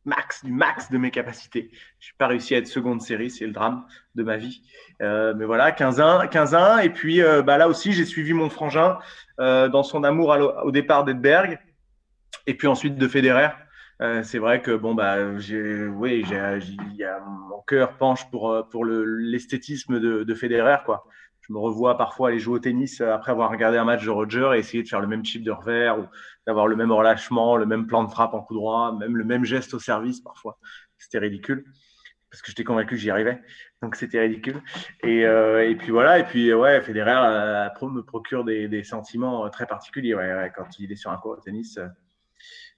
max, 0.09 0.45
du 0.45 0.52
max 0.52 0.90
de 0.90 0.99
mes 0.99 1.11
capacités. 1.11 1.71
Je 2.00 2.09
n'ai 2.09 2.14
pas 2.19 2.26
réussi 2.26 2.55
à 2.55 2.59
être 2.59 2.67
seconde 2.67 3.00
série, 3.02 3.31
c'est 3.31 3.47
le 3.47 3.52
drame 3.52 3.87
de 4.14 4.23
ma 4.23 4.37
vie. 4.37 4.62
Euh, 5.02 5.35
mais 5.37 5.45
voilà, 5.45 5.71
15-1. 5.71 6.28
15 6.28 6.57
et 6.83 6.90
puis 6.90 7.23
euh, 7.23 7.43
bah, 7.43 7.59
là 7.59 7.69
aussi, 7.69 7.93
j'ai 7.93 8.05
suivi 8.05 8.33
mon 8.33 8.50
frangin 8.50 8.99
euh, 9.38 9.69
dans 9.69 9.83
son 9.83 10.02
amour 10.02 10.37
au 10.64 10.71
départ 10.73 11.05
d'Edberg 11.05 11.59
et 12.47 12.55
puis 12.55 12.67
ensuite 12.67 12.97
de 12.97 13.09
Federer. 13.09 13.50
C'est 14.23 14.38
vrai 14.38 14.62
que 14.62 14.76
bon 14.76 14.95
bah 14.95 15.38
j'ai 15.38 15.87
oui 15.87 16.25
j'ai 16.28 17.07
mon 17.50 17.61
cœur 17.67 17.97
penche 17.97 18.31
pour 18.31 18.69
pour 18.71 18.85
l'esthétisme 18.85 19.99
de, 19.99 20.23
de 20.23 20.35
Federer 20.35 20.78
quoi 20.85 21.05
je 21.49 21.52
me 21.55 21.59
revois 21.59 21.97
parfois 21.97 22.28
aller 22.28 22.38
jouer 22.38 22.57
au 22.57 22.59
tennis 22.59 23.00
après 23.00 23.33
avoir 23.33 23.50
regardé 23.50 23.78
un 23.78 23.85
match 23.85 24.05
de 24.05 24.11
Roger 24.11 24.50
et 24.55 24.59
essayer 24.59 24.83
de 24.83 24.88
faire 24.88 25.00
le 25.00 25.07
même 25.07 25.23
type 25.23 25.43
de 25.43 25.50
revers 25.50 25.99
ou 25.99 26.05
d'avoir 26.47 26.67
le 26.67 26.76
même 26.76 26.93
relâchement, 26.93 27.57
le 27.57 27.67
même 27.67 27.87
plan 27.87 28.05
de 28.05 28.11
frappe 28.11 28.35
en 28.35 28.43
coup 28.43 28.55
droit, 28.55 28.95
même 28.99 29.17
le 29.17 29.25
même 29.25 29.45
geste 29.45 29.73
au 29.73 29.78
service 29.78 30.21
parfois. 30.21 30.59
C'était 30.99 31.19
ridicule 31.19 31.64
parce 32.31 32.43
que 32.43 32.49
j'étais 32.49 32.64
convaincu 32.64 32.97
que 32.97 33.00
j'y 33.00 33.11
arrivais. 33.11 33.40
Donc 33.81 33.97
c'était 33.97 34.21
ridicule. 34.21 34.61
Et, 35.02 35.25
euh, 35.25 35.67
et, 35.67 35.75
puis 35.75 35.90
voilà, 35.90 36.19
et 36.19 36.25
puis 36.25 36.52
ouais, 36.52 36.83
Federer 36.83 37.12
euh, 37.17 37.88
me 37.88 38.02
procure 38.02 38.45
des, 38.45 38.69
des, 38.69 38.85
sentiments 38.85 39.47
euh, 39.47 39.49
très 39.49 39.67
particuliers 39.67 40.14
ouais, 40.14 40.52
quand 40.55 40.67
il 40.78 40.93
est 40.93 40.97
sur 40.97 41.11
un 41.11 41.17
court 41.17 41.37
de 41.37 41.40
tennis. 41.40 41.78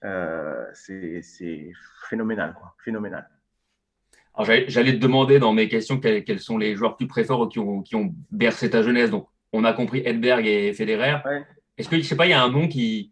Euh, 0.03 0.65
c'est 0.73 1.71
phénoménal, 2.09 2.53
quoi. 2.53 2.75
Phénoménal. 2.83 3.27
J'allais 4.67 4.93
te 4.93 4.97
demander 4.99 5.39
dans 5.39 5.53
mes 5.53 5.67
questions 5.67 5.99
quels, 5.99 6.39
sont 6.39 6.57
les 6.57 6.75
joueurs 6.75 6.93
que 6.93 7.03
tu 7.03 7.07
préfères 7.07 7.39
ou 7.39 7.47
qui 7.47 7.59
ont, 7.59 7.81
qui 7.81 7.95
ont 7.95 8.13
bercé 8.31 8.69
ta 8.69 8.81
jeunesse. 8.81 9.09
Donc, 9.09 9.27
on 9.53 9.63
a 9.63 9.73
compris 9.73 10.01
Edberg 10.05 10.45
et 10.45 10.73
Federer. 10.73 11.17
Est-ce 11.77 11.89
que, 11.89 11.97
je 11.97 12.03
sais 12.03 12.15
pas, 12.15 12.25
il 12.25 12.29
y 12.29 12.33
a 12.33 12.41
un 12.41 12.49
nom 12.49 12.67
qui, 12.67 13.11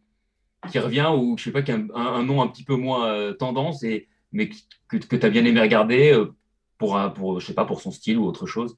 qui 0.71 0.79
revient 0.79 1.11
ou 1.15 1.37
je 1.37 1.45
sais 1.45 1.51
pas, 1.51 1.59
un, 1.71 1.87
un, 1.93 2.23
nom 2.23 2.41
un 2.41 2.47
petit 2.47 2.63
peu 2.63 2.75
moins 2.75 3.07
euh, 3.07 3.33
tendance, 3.33 3.83
et, 3.83 4.07
mais 4.31 4.49
que, 4.49 4.97
que 4.97 5.15
tu 5.15 5.25
as 5.25 5.29
bien 5.29 5.45
aimé 5.45 5.59
regarder 5.61 6.13
euh, 6.13 6.33
pour, 6.77 6.97
un, 6.97 7.09
pour, 7.09 7.39
je 7.39 7.47
sais 7.47 7.53
pas, 7.53 7.65
pour 7.65 7.81
son 7.81 7.91
style 7.91 8.17
ou 8.17 8.25
autre 8.25 8.45
chose? 8.45 8.77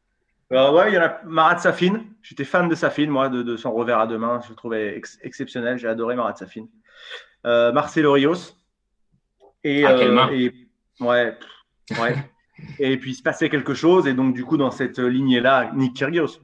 Euh, 0.51 0.71
Ouais, 0.71 0.91
il 0.91 0.95
y 0.95 0.97
en 0.97 1.03
a 1.03 1.21
Marat 1.23 1.59
Safin. 1.59 2.03
J'étais 2.21 2.43
fan 2.43 2.67
de 2.67 2.75
Safin, 2.75 3.07
moi, 3.07 3.29
de, 3.29 3.55
son 3.55 3.71
revers 3.71 3.99
à 3.99 4.07
deux 4.07 4.17
mains. 4.17 4.41
Je 4.43 4.49
le 4.49 4.55
trouvais 4.55 5.01
exceptionnel. 5.23 5.77
J'ai 5.77 5.87
adoré 5.87 6.15
Marat 6.15 6.35
Safin. 6.35 6.67
Marcelo 7.43 8.13
Rios. 8.13 8.55
Et, 9.63 9.85
ah, 9.85 9.95
quelle 9.95 10.11
main. 10.11 10.29
et 10.31 10.53
ouais, 10.99 11.37
ouais. 11.99 12.15
et 12.79 12.97
puis 12.97 13.11
il 13.11 13.15
se 13.15 13.23
passait 13.23 13.49
quelque 13.49 13.73
chose. 13.73 14.07
Et 14.07 14.13
donc, 14.13 14.33
du 14.33 14.45
coup, 14.45 14.57
dans 14.57 14.71
cette 14.71 14.99
lignée-là, 14.99 15.71
Nick 15.73 15.95
Kyrgios. 15.95 16.39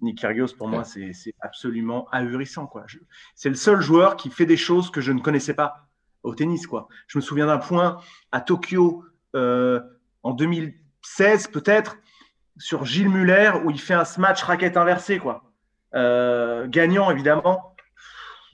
Nick 0.00 0.18
Kyrgios, 0.18 0.54
pour 0.56 0.68
moi, 0.68 0.84
c'est 0.84 1.34
absolument 1.40 2.08
ahurissant. 2.10 2.66
Quoi. 2.66 2.86
C'est 3.34 3.48
le 3.48 3.54
seul 3.54 3.80
joueur 3.80 4.16
qui 4.16 4.30
fait 4.30 4.46
des 4.46 4.56
choses 4.56 4.90
que 4.90 5.00
je 5.00 5.12
ne 5.12 5.20
connaissais 5.20 5.54
pas 5.54 5.88
au 6.22 6.34
tennis. 6.34 6.66
Quoi. 6.66 6.88
Je 7.06 7.18
me 7.18 7.22
souviens 7.22 7.46
d'un 7.46 7.58
point 7.58 8.00
à 8.32 8.40
Tokyo 8.40 9.04
euh, 9.34 9.80
en 10.22 10.32
2016, 10.32 11.48
peut-être, 11.48 11.98
sur 12.56 12.84
Gilles 12.84 13.08
Muller, 13.08 13.52
où 13.64 13.70
il 13.70 13.80
fait 13.80 13.94
un 13.94 14.04
smash 14.04 14.42
raquette 14.42 14.76
inversée. 14.76 15.18
Quoi. 15.18 15.52
Euh, 15.94 16.66
gagnant, 16.66 17.10
évidemment. 17.10 17.74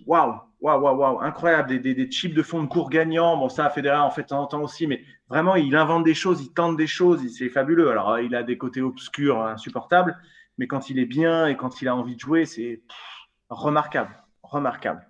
Waouh, 0.07 0.41
waouh, 0.61 0.81
waouh, 0.81 0.97
waouh, 0.97 1.21
incroyable. 1.21 1.69
Des, 1.69 1.79
des, 1.79 1.95
des, 1.95 2.11
chips 2.11 2.35
de 2.35 2.43
fond 2.43 2.63
de 2.63 2.69
cours 2.69 2.91
gagnants. 2.91 3.37
Bon, 3.37 3.49
ça, 3.49 3.71
Federer 3.71 3.99
en 3.99 4.11
fait 4.11 4.23
de 4.23 4.29
temps 4.29 4.43
en 4.43 4.47
temps 4.47 4.63
aussi, 4.63 4.87
mais 4.87 5.03
vraiment, 5.29 5.57
il 5.57 5.75
invente 5.77 6.05
des 6.05 6.15
choses, 6.15 6.43
il 6.43 6.53
tente 6.53 6.77
des 6.77 6.87
choses, 6.87 7.27
c'est 7.37 7.49
fabuleux. 7.49 7.91
Alors, 7.91 8.19
il 8.19 8.35
a 8.35 8.43
des 8.43 8.59
côtés 8.59 8.83
obscurs 8.83 9.43
insupportables, 9.43 10.17
mais 10.59 10.67
quand 10.67 10.91
il 10.91 10.99
est 10.99 11.07
bien 11.07 11.47
et 11.47 11.57
quand 11.57 11.83
il 11.83 11.89
a 11.89 11.97
envie 11.97 12.15
de 12.15 12.21
jouer, 12.21 12.47
c'est 12.47 12.83
remarquable, 13.49 14.17
remarquable. 14.43 15.07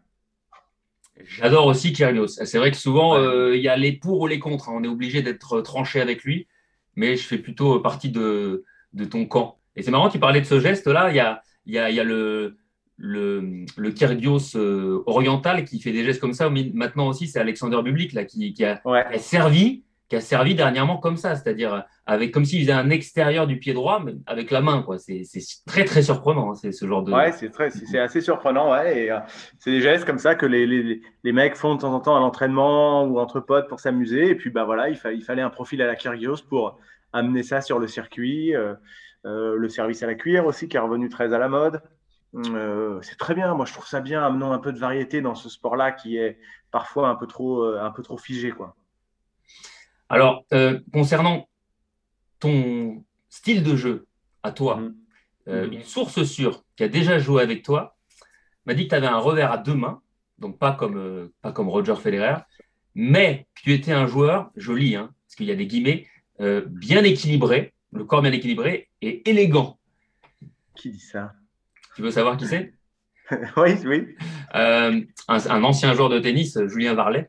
J'adore 1.25 1.67
aussi 1.67 1.93
Kyrgios. 1.93 2.29
C'est 2.29 2.59
vrai 2.59 2.71
que 2.71 2.77
souvent, 2.77 3.17
euh, 3.17 3.57
il 3.57 3.63
y 3.63 3.69
a 3.69 3.77
les 3.77 3.93
pour 3.93 4.21
ou 4.21 4.27
les 4.27 4.39
contre. 4.39 4.69
Hein. 4.69 4.75
On 4.77 4.85
est 4.85 4.89
obligé 4.89 5.23
d'être 5.23 5.63
tranché 5.63 6.01
avec 6.01 6.25
lui, 6.25 6.47
mais 6.95 7.17
je 7.17 7.27
fais 7.27 7.39
plutôt 7.39 7.81
partie 7.81 8.11
de, 8.11 8.65
de 8.93 9.05
ton 9.05 9.27
camp. 9.27 9.59
Et 9.77 9.83
c'est 9.83 9.91
marrant, 9.91 10.09
tu 10.09 10.19
parlais 10.19 10.41
de 10.41 10.47
ce 10.47 10.61
geste-là. 10.61 11.11
Il 11.11 11.17
y 11.17 11.21
a, 11.21 11.43
y, 11.67 11.79
a, 11.79 11.91
y 11.91 12.01
a, 12.01 12.05
le, 12.05 12.59
le, 12.99 13.65
le 13.77 13.91
Kyrgios 13.91 14.57
euh, 14.57 15.03
oriental 15.07 15.65
qui 15.65 15.81
fait 15.81 15.93
des 15.93 16.05
gestes 16.05 16.21
comme 16.21 16.33
ça. 16.33 16.51
Maintenant 16.51 17.09
aussi, 17.09 17.29
c'est 17.29 17.39
Alexander 17.39 17.83
Bublik 17.83 18.13
là, 18.13 18.25
qui, 18.25 18.55
qui, 18.55 18.65
a, 18.65 18.81
servi 19.19 19.85
qui 20.09 20.15
a 20.15 20.21
servi 20.21 20.55
dernièrement 20.55 20.99
comme 20.99 21.17
ça, 21.17 21.35
c'est-à-dire 21.35 21.85
avec 22.07 22.33
comme 22.33 22.45
s'il 22.45 22.61
faisait 22.61 22.73
un 22.73 22.91
extérieur 22.91 23.49
du 23.49 23.59
pied 23.59 23.75
droit, 23.75 24.01
mais 24.05 24.15
avec 24.27 24.53
la 24.53 24.61
main. 24.61 24.83
Quoi. 24.83 24.99
C'est, 24.99 25.25
très 25.67 25.85
très 25.85 26.03
surprenant, 26.03 26.53
hein, 26.53 26.55
c'est 26.55 26.71
ce 26.71 26.87
genre 26.87 27.03
de. 27.03 27.13
Ouais, 27.13 27.33
c'est 27.33 27.51
très, 27.51 27.71
c'est 27.71 27.99
assez 27.99 28.21
surprenant, 28.21 28.71
ouais. 28.71 29.05
Et 29.05 29.11
euh, 29.11 29.19
c'est 29.59 29.73
des 29.73 29.81
gestes 29.81 30.05
comme 30.05 30.19
ça 30.19 30.37
que 30.37 30.47
les, 30.47 30.65
les, 30.65 31.03
les, 31.25 31.33
mecs 31.33 31.57
font 31.57 31.75
de 31.75 31.81
temps 31.81 31.93
en 31.93 31.99
temps 31.99 32.17
à 32.17 32.21
l'entraînement 32.21 33.05
ou 33.05 33.19
entre 33.19 33.41
potes 33.41 33.69
pour 33.69 33.81
s'amuser. 33.81 34.31
Et 34.31 34.35
puis 34.37 34.51
bah 34.51 34.65
voilà, 34.65 34.89
il, 34.89 34.99
il 35.13 35.25
fallait 35.25 35.43
un 35.43 35.51
profil 35.51 35.83
à 35.83 35.87
la 35.87 35.97
Kyrgios 35.97 36.45
pour 36.49 36.79
amener 37.13 37.43
ça 37.43 37.61
sur 37.61 37.81
le 37.81 37.89
circuit. 37.89 38.55
Euh, 38.55 38.75
euh, 39.27 39.57
le 39.57 39.69
service 39.69 40.05
à 40.05 40.07
la 40.07 40.15
cuillère 40.15 40.47
aussi 40.47 40.69
qui 40.69 40.77
est 40.77 40.81
revenu 40.81 41.09
très 41.09 41.33
à 41.33 41.39
la 41.39 41.49
mode. 41.49 41.83
C'est 42.35 43.19
très 43.19 43.35
bien. 43.35 43.55
Moi, 43.55 43.67
je 43.67 43.73
trouve 43.73 43.87
ça 43.87 44.01
bien, 44.01 44.25
amenant 44.25 44.53
un 44.53 44.59
peu 44.59 44.73
de 44.73 44.79
variété 44.79 45.21
dans 45.21 45.35
ce 45.35 45.49
sport-là 45.49 45.93
qui 45.93 46.17
est 46.17 46.39
parfois 46.71 47.09
un 47.09 47.15
peu 47.15 47.27
trop, 47.27 47.65
un 47.65 47.91
peu 47.91 48.03
trop 48.03 48.19
figé. 48.19 48.51
Quoi. 48.51 48.77
Alors, 50.09 50.45
concernant 50.93 51.49
ton 52.39 53.05
style 53.29 53.63
de 53.63 53.77
jeu 53.77 54.07
à 54.43 54.53
toi, 54.53 54.77
mm. 54.77 54.95
Euh, 55.49 55.71
une 55.71 55.83
source 55.83 56.25
sûre 56.25 56.65
qui 56.75 56.83
a 56.83 56.89
déjà 56.89 57.19
joué 57.19 57.43
avec 57.43 57.63
toi 57.63 57.97
m'a 58.65 58.75
dit 58.75 58.85
que 58.85 58.89
tu 58.89 58.95
avais 58.97 59.07
un 59.07 59.19
revers 59.19 59.53
à 59.53 59.59
deux 59.59 59.75
mains, 59.75 60.03
donc 60.39 60.59
pas 60.59 60.73
comme, 60.73 60.97
euh, 60.97 61.33
pas 61.41 61.53
comme 61.53 61.69
Roger 61.69 61.95
Federer, 61.95 62.39
mais 62.97 63.47
que 63.55 63.63
tu 63.63 63.73
étais 63.73 63.93
un 63.93 64.09
joueur, 64.09 64.51
joli, 64.57 64.97
hein, 64.97 65.15
parce 65.25 65.37
qu'il 65.37 65.47
y 65.47 65.53
a 65.53 65.55
des 65.55 65.69
guillemets, 65.69 66.09
euh, 66.41 66.65
bien 66.67 67.05
équilibré, 67.05 67.75
le 67.93 68.05
corps 68.05 68.23
bien 68.23 68.33
équilibré 68.33 68.89
et 69.03 69.29
élégant. 69.31 69.79
Qui 70.75 70.91
dit 70.91 70.99
ça? 70.99 71.33
Tu 71.97 72.03
veux 72.03 72.11
savoir 72.11 72.37
qui 72.37 72.47
c'est? 72.47 72.73
Oui, 73.57 73.71
oui. 73.85 74.15
Un, 74.53 75.01
ancien 75.29 75.95
joueur 75.95 76.09
de 76.09 76.21
tennis, 76.21 76.57
Julien 76.69 76.95
Varlet. 76.95 77.29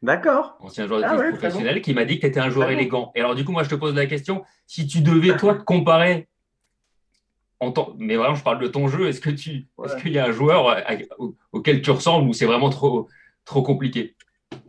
D'accord. 0.00 0.56
Ancien 0.60 0.86
joueur 0.86 1.00
de 1.00 1.04
ah 1.04 1.16
tennis 1.16 1.38
professionnel, 1.38 1.82
qui 1.82 1.92
m'a 1.92 2.06
dit 2.06 2.16
que 2.16 2.22
tu 2.22 2.26
étais 2.26 2.40
un 2.40 2.48
joueur 2.48 2.70
élégant. 2.70 3.12
Et 3.14 3.20
alors, 3.20 3.34
du 3.34 3.44
coup, 3.44 3.52
moi, 3.52 3.62
je 3.62 3.68
te 3.68 3.74
pose 3.74 3.94
la 3.94 4.06
question 4.06 4.44
si 4.66 4.86
tu 4.86 5.02
devais, 5.02 5.36
toi, 5.36 5.54
te 5.54 5.62
comparer 5.62 6.30
mais 7.98 8.16
vraiment, 8.16 8.34
je 8.34 8.42
parle 8.42 8.58
de 8.58 8.66
ton 8.66 8.88
jeu. 8.88 9.08
Est-ce 9.08 9.20
que 9.20 9.30
tu, 9.30 9.66
est-ce 9.84 9.96
qu'il 9.96 10.12
y 10.12 10.18
a 10.18 10.26
un 10.26 10.32
joueur 10.32 10.68
euh, 10.68 11.26
auquel 11.52 11.82
tu 11.82 11.90
ressembles 11.90 12.28
ou 12.28 12.32
c'est 12.32 12.46
vraiment 12.46 12.70
trop, 12.70 13.08
trop 13.44 13.62
compliqué? 13.62 14.16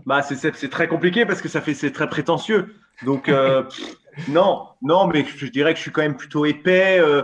Bah, 0.05 0.21
c'est, 0.21 0.69
très 0.69 0.87
compliqué 0.87 1.25
parce 1.25 1.41
que 1.41 1.47
ça 1.47 1.61
fait, 1.61 1.73
c'est 1.73 1.91
très 1.91 2.09
prétentieux. 2.09 2.75
Donc, 3.05 3.29
euh, 3.29 3.63
non, 4.27 4.67
non, 4.81 5.07
mais 5.07 5.25
je 5.25 5.45
dirais 5.47 5.73
que 5.73 5.77
je 5.77 5.83
suis 5.83 5.91
quand 5.91 6.01
même 6.01 6.17
plutôt 6.17 6.45
épais. 6.45 6.99
Euh, 6.99 7.23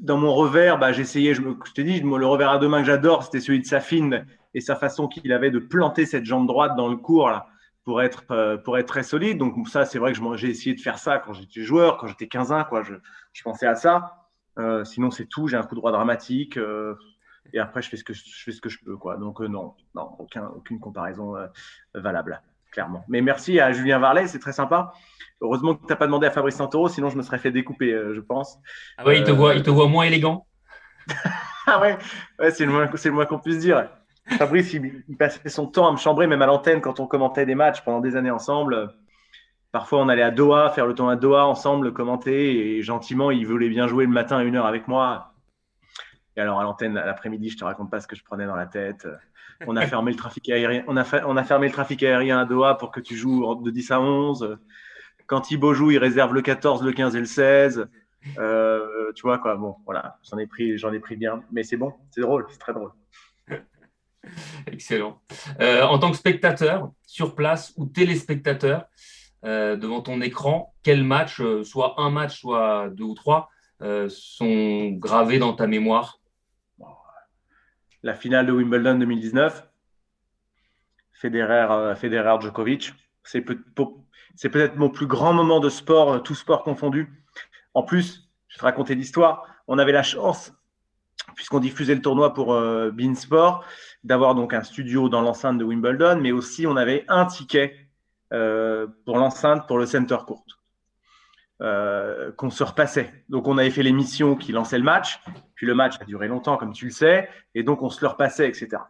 dans 0.00 0.18
mon 0.18 0.34
revers, 0.34 0.78
bah, 0.78 0.92
j'essayais, 0.92 1.34
je, 1.34 1.42
me, 1.42 1.56
je 1.64 1.72
t'ai 1.72 1.84
dit, 1.84 2.00
le 2.00 2.26
revers 2.26 2.50
à 2.50 2.58
deux 2.58 2.68
mains 2.68 2.80
que 2.80 2.86
j'adore, 2.86 3.24
c'était 3.24 3.40
celui 3.40 3.60
de 3.60 3.66
Safine 3.66 4.26
et 4.54 4.60
sa 4.60 4.76
façon 4.76 5.08
qu'il 5.08 5.32
avait 5.32 5.50
de 5.50 5.58
planter 5.58 6.06
cette 6.06 6.24
jambe 6.24 6.46
droite 6.46 6.76
dans 6.76 6.88
le 6.88 6.96
cours 6.96 7.30
là, 7.30 7.46
pour, 7.84 8.02
être, 8.02 8.56
pour 8.64 8.76
être 8.78 8.86
très 8.86 9.02
solide. 9.02 9.38
Donc, 9.38 9.68
ça, 9.68 9.84
c'est 9.84 9.98
vrai 9.98 10.12
que 10.12 10.36
j'ai 10.36 10.48
essayé 10.48 10.74
de 10.74 10.80
faire 10.80 10.98
ça 10.98 11.18
quand 11.18 11.32
j'étais 11.32 11.62
joueur, 11.62 11.96
quand 11.96 12.06
j'étais 12.06 12.28
15 12.28 12.52
ans, 12.52 12.64
quoi. 12.68 12.82
Je, 12.82 12.94
je 13.32 13.42
pensais 13.42 13.66
à 13.66 13.74
ça. 13.74 14.22
Euh, 14.58 14.84
sinon, 14.84 15.10
c'est 15.10 15.26
tout. 15.26 15.48
J'ai 15.48 15.56
un 15.56 15.62
coup 15.62 15.74
droit 15.74 15.92
dramatique. 15.92 16.56
Euh, 16.56 16.94
et 17.52 17.58
après, 17.58 17.82
je 17.82 17.88
fais 17.88 17.96
ce 17.96 18.04
que 18.04 18.12
je, 18.12 18.22
fais 18.24 18.52
ce 18.52 18.60
que 18.60 18.68
je 18.68 18.78
peux. 18.84 18.96
Quoi. 18.96 19.16
Donc, 19.16 19.40
euh, 19.40 19.48
non, 19.48 19.74
non 19.94 20.14
aucun, 20.18 20.46
aucune 20.48 20.78
comparaison 20.80 21.34
valable, 21.94 22.40
clairement. 22.72 23.04
Mais 23.08 23.20
merci 23.20 23.60
à 23.60 23.72
Julien 23.72 24.00
Varlet, 24.00 24.26
c'est 24.26 24.40
très 24.40 24.52
sympa. 24.52 24.92
Heureusement 25.40 25.74
que 25.74 25.82
tu 25.82 25.88
n'as 25.88 25.96
pas 25.96 26.06
demandé 26.06 26.26
à 26.26 26.30
Fabrice 26.30 26.56
Santoro, 26.56 26.88
sinon 26.88 27.08
je 27.08 27.16
me 27.16 27.22
serais 27.22 27.38
fait 27.38 27.52
découper, 27.52 27.90
je 28.12 28.20
pense. 28.20 28.58
Ah 28.98 29.06
ouais, 29.06 29.18
il 29.18 29.24
te, 29.24 29.30
voit, 29.30 29.54
il 29.54 29.62
te 29.62 29.70
voit 29.70 29.88
moins 29.88 30.04
élégant 30.04 30.46
Ah 31.66 31.80
ouais, 31.80 31.96
ouais 32.40 32.50
c'est 32.50 32.66
le 32.66 32.72
moins, 32.72 32.88
moins 33.12 33.26
qu'on 33.26 33.38
puisse 33.38 33.58
dire. 33.58 33.88
Fabrice, 34.38 34.72
il, 34.72 35.04
il, 35.08 35.16
passait 35.16 35.48
son 35.48 35.66
temps 35.66 35.88
à 35.88 35.92
me 35.92 35.96
chambrer, 35.96 36.26
même 36.26 36.42
à 36.42 36.46
l'antenne, 36.46 36.80
quand 36.80 37.00
on 37.00 37.06
commentait 37.06 37.46
des 37.46 37.54
matchs 37.54 37.82
pendant 37.84 38.00
des 38.00 38.16
années 38.16 38.30
ensemble. 38.30 38.94
Parfois, 39.72 40.00
on 40.00 40.08
allait 40.10 40.22
à 40.22 40.30
Doha, 40.30 40.68
faire 40.70 40.86
le 40.86 40.94
temps 40.94 41.08
à 41.08 41.16
Doha 41.16 41.46
ensemble, 41.46 41.92
commenter, 41.92 42.76
et 42.76 42.82
gentiment, 42.82 43.30
il 43.30 43.46
voulait 43.46 43.70
bien 43.70 43.86
jouer 43.86 44.04
le 44.04 44.12
matin 44.12 44.36
à 44.36 44.42
une 44.42 44.56
heure 44.56 44.66
avec 44.66 44.86
moi. 44.86 45.31
Et 46.36 46.40
alors, 46.40 46.60
à 46.60 46.62
l'antenne, 46.62 46.94
l'après-midi, 46.94 47.50
je 47.50 47.58
te 47.58 47.64
raconte 47.64 47.90
pas 47.90 48.00
ce 48.00 48.06
que 48.06 48.16
je 48.16 48.24
prenais 48.24 48.46
dans 48.46 48.56
la 48.56 48.66
tête. 48.66 49.06
On 49.66 49.76
a 49.76 49.86
fermé 49.86 50.10
le 50.10 50.16
trafic 50.16 50.48
aérien, 50.48 50.82
on 50.88 50.96
a, 50.96 51.04
fermé 51.04 51.68
le 51.68 51.72
trafic 51.72 52.02
aérien 52.02 52.40
à 52.40 52.44
Doha 52.44 52.76
pour 52.76 52.90
que 52.90 53.00
tu 53.00 53.16
joues 53.16 53.54
de 53.62 53.70
10 53.70 53.90
à 53.90 54.00
11. 54.00 54.58
Quand 55.26 55.42
Thibaut 55.42 55.74
joue, 55.74 55.90
il 55.90 55.98
réserve 55.98 56.34
le 56.34 56.42
14, 56.42 56.82
le 56.82 56.92
15 56.92 57.16
et 57.16 57.20
le 57.20 57.26
16. 57.26 57.88
Euh, 58.38 59.12
tu 59.14 59.22
vois, 59.22 59.38
quoi. 59.38 59.56
Bon, 59.56 59.76
voilà, 59.84 60.18
j'en 60.28 60.38
ai 60.38 60.46
pris, 60.46 60.78
j'en 60.78 60.92
ai 60.92 61.00
pris 61.00 61.16
bien. 61.16 61.42
Mais 61.52 61.62
c'est 61.62 61.76
bon, 61.76 61.92
c'est 62.10 62.22
drôle, 62.22 62.46
c'est 62.50 62.58
très 62.58 62.72
drôle. 62.72 62.92
Excellent. 64.66 65.20
Euh, 65.60 65.82
en 65.82 65.98
tant 65.98 66.10
que 66.10 66.16
spectateur, 66.16 66.90
sur 67.06 67.34
place 67.34 67.72
ou 67.76 67.86
téléspectateur, 67.86 68.86
euh, 69.44 69.76
devant 69.76 70.00
ton 70.00 70.20
écran, 70.20 70.72
quels 70.84 71.02
matchs, 71.02 71.40
euh, 71.40 71.64
soit 71.64 72.00
un 72.00 72.10
match, 72.10 72.40
soit 72.40 72.88
deux 72.90 73.04
ou 73.04 73.14
trois, 73.14 73.50
euh, 73.82 74.08
sont 74.08 74.90
gravés 74.90 75.40
dans 75.40 75.52
ta 75.52 75.66
mémoire 75.66 76.20
La 78.02 78.14
finale 78.14 78.46
de 78.46 78.52
Wimbledon 78.52 78.96
2019, 78.98 79.68
Federer, 81.12 81.94
Federer 81.96 82.40
Djokovic, 82.40 82.94
c'est 83.22 83.40
peut-être 83.40 84.76
mon 84.76 84.90
plus 84.90 85.06
grand 85.06 85.32
moment 85.32 85.60
de 85.60 85.68
sport, 85.68 86.22
tout 86.22 86.34
sport 86.34 86.64
confondu. 86.64 87.08
En 87.74 87.82
plus, 87.84 88.28
je 88.48 88.56
vais 88.56 88.58
te 88.58 88.64
raconter 88.64 88.94
l'histoire. 88.94 89.46
On 89.68 89.78
avait 89.78 89.92
la 89.92 90.02
chance, 90.02 90.52
puisqu'on 91.36 91.60
diffusait 91.60 91.94
le 91.94 92.02
tournoi 92.02 92.34
pour 92.34 92.60
Beansport, 92.92 93.64
d'avoir 94.02 94.34
donc 94.34 94.52
un 94.52 94.64
studio 94.64 95.08
dans 95.08 95.20
l'enceinte 95.20 95.58
de 95.58 95.64
Wimbledon, 95.64 96.18
mais 96.20 96.32
aussi 96.32 96.66
on 96.66 96.76
avait 96.76 97.04
un 97.08 97.26
ticket 97.26 97.76
euh, 98.32 98.86
pour 99.04 99.18
l'enceinte, 99.18 99.66
pour 99.66 99.78
le 99.78 99.84
center 99.84 100.16
court, 100.26 100.44
euh, 101.62 102.32
qu'on 102.32 102.50
se 102.50 102.64
repassait. 102.64 103.24
Donc 103.28 103.46
on 103.46 103.56
avait 103.56 103.70
fait 103.70 103.84
l'émission 103.84 104.34
qui 104.34 104.50
lançait 104.50 104.78
le 104.78 104.84
match, 104.84 105.20
puis 105.54 105.66
le 105.66 105.74
match 105.74 105.94
a 106.00 106.04
duré 106.04 106.26
longtemps, 106.26 106.56
comme 106.56 106.72
tu 106.72 106.86
le 106.86 106.90
sais, 106.90 107.28
et 107.54 107.62
donc 107.62 107.82
on 107.82 107.88
se 107.88 108.00
le 108.00 108.08
repassait, 108.08 108.48
etc. 108.48 108.82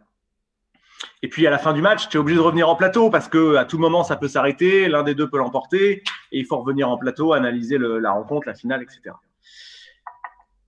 Et 1.22 1.28
puis 1.28 1.46
à 1.46 1.50
la 1.50 1.58
fin 1.58 1.72
du 1.74 1.82
match, 1.82 2.08
tu 2.08 2.16
es 2.16 2.20
obligé 2.20 2.38
de 2.38 2.42
revenir 2.42 2.68
en 2.68 2.76
plateau 2.76 3.10
parce 3.10 3.28
que 3.28 3.56
à 3.56 3.66
tout 3.66 3.78
moment 3.78 4.04
ça 4.04 4.16
peut 4.16 4.28
s'arrêter, 4.28 4.88
l'un 4.88 5.02
des 5.02 5.14
deux 5.14 5.28
peut 5.28 5.36
l'emporter, 5.36 6.02
et 6.32 6.38
il 6.38 6.46
faut 6.46 6.56
revenir 6.56 6.88
en 6.88 6.96
plateau, 6.96 7.34
analyser 7.34 7.76
la 7.78 8.12
rencontre, 8.12 8.48
la 8.48 8.54
finale, 8.54 8.82
etc. 8.82 9.14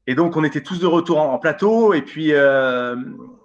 Et 0.07 0.15
donc 0.15 0.37
on 0.37 0.45
était 0.45 0.63
tous 0.63 0.79
de 0.81 0.87
retour 0.87 1.21
en, 1.21 1.39
plateau, 1.39 1.95
et 1.95 2.03
puis 2.03 2.35
euh, 2.35 2.97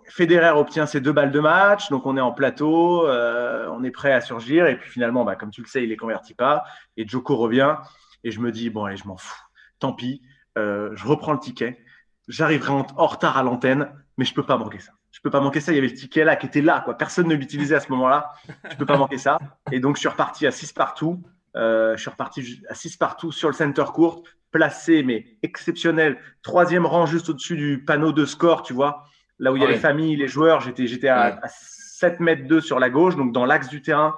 Federer 0.10 0.50
obtient 0.50 0.86
ses 0.86 1.00
deux 1.00 1.14
balles 1.14 1.32
de 1.32 1.40
match, 1.40 1.90
donc 1.90 2.06
on 2.06 2.18
est 2.18 2.22
en 2.22 2.34
plateau, 2.34 3.08
euh, 3.08 3.70
on 3.72 3.84
est 3.84 3.92
prêt 3.92 4.12
à 4.12 4.20
surgir, 4.20 4.68
et 4.68 4.78
puis 4.78 4.90
finalement, 4.90 5.24
bah, 5.24 5.36
comme 5.36 5.52
tu 5.52 5.62
le 5.62 5.68
sais, 5.68 5.84
il 5.84 5.90
les 5.90 5.98
convertit 5.98 6.34
pas, 6.34 6.66
et 6.98 7.08
Joko 7.08 7.38
revient, 7.38 7.76
et 8.24 8.32
je 8.32 8.40
me 8.40 8.52
dis, 8.52 8.70
bon 8.70 8.86
allez, 8.86 8.98
je 8.98 9.08
m'en 9.08 9.18
fous, 9.18 9.42
tant 9.80 9.94
pis, 9.94 10.22
euh, 10.58 10.92
je 10.96 11.06
reprends 11.08 11.34
le 11.34 11.40
ticket, 11.40 11.84
j'arriverai 12.28 12.72
en, 12.72 13.08
retard 13.08 13.38
à 13.38 13.44
l'antenne, 13.44 13.90
mais 14.18 14.26
je 14.26 14.34
peux 14.34 14.46
pas 14.46 14.58
manquer 14.58 14.80
ça. 14.80 14.92
Je 15.12 15.22
peux 15.22 15.32
pas 15.32 15.42
manquer 15.42 15.60
ça, 15.60 15.72
il 15.72 15.76
y 15.76 15.78
avait 15.80 15.88
le 15.88 15.94
ticket 15.94 16.24
là 16.24 16.36
qui 16.36 16.46
était 16.46 16.62
là, 16.62 16.82
quoi. 16.82 16.98
personne 16.98 17.28
ne 17.28 17.36
l'utilisait 17.36 17.76
à 17.76 17.80
ce 17.80 17.90
moment-là, 17.92 18.32
je 18.70 18.76
peux 18.76 18.86
pas 18.86 18.98
manquer 18.98 19.18
ça, 19.18 19.40
et 19.72 19.80
donc 19.80 19.96
je 19.96 20.02
suis 20.02 20.10
reparti 20.10 20.46
à 20.46 20.52
6 20.52 20.74
partout, 20.74 21.24
euh, 21.56 21.96
je 21.96 22.02
suis 22.02 22.12
reparti 22.12 22.64
à 22.70 22.76
6 22.76 22.98
partout 22.98 23.32
sur 23.32 23.50
le 23.50 23.56
center 23.56 23.86
court, 23.94 24.24
placé, 24.52 25.04
mais 25.04 25.26
exceptionnel, 25.42 26.20
troisième 26.42 26.86
rang 26.86 27.06
juste 27.06 27.30
au-dessus 27.30 27.56
du 27.56 27.84
panneau 27.84 28.12
de 28.12 28.26
score, 28.26 28.64
tu 28.64 28.74
vois. 28.74 29.06
Là 29.38 29.52
où 29.52 29.56
il 29.56 29.64
y 29.64 29.66
a 29.66 29.70
les 29.70 29.78
familles, 29.78 30.18
les 30.18 30.28
joueurs, 30.28 30.60
j'étais, 30.60 30.86
j'étais 30.86 31.08
à, 31.08 31.40
7 31.48 32.20
mètres 32.20 32.48
2 32.48 32.62
sur 32.62 32.80
la 32.80 32.90
gauche, 32.90 33.16
donc 33.16 33.32
dans 33.32 33.46
l'axe 33.46 33.70
du 33.70 33.82
terrain. 33.82 34.16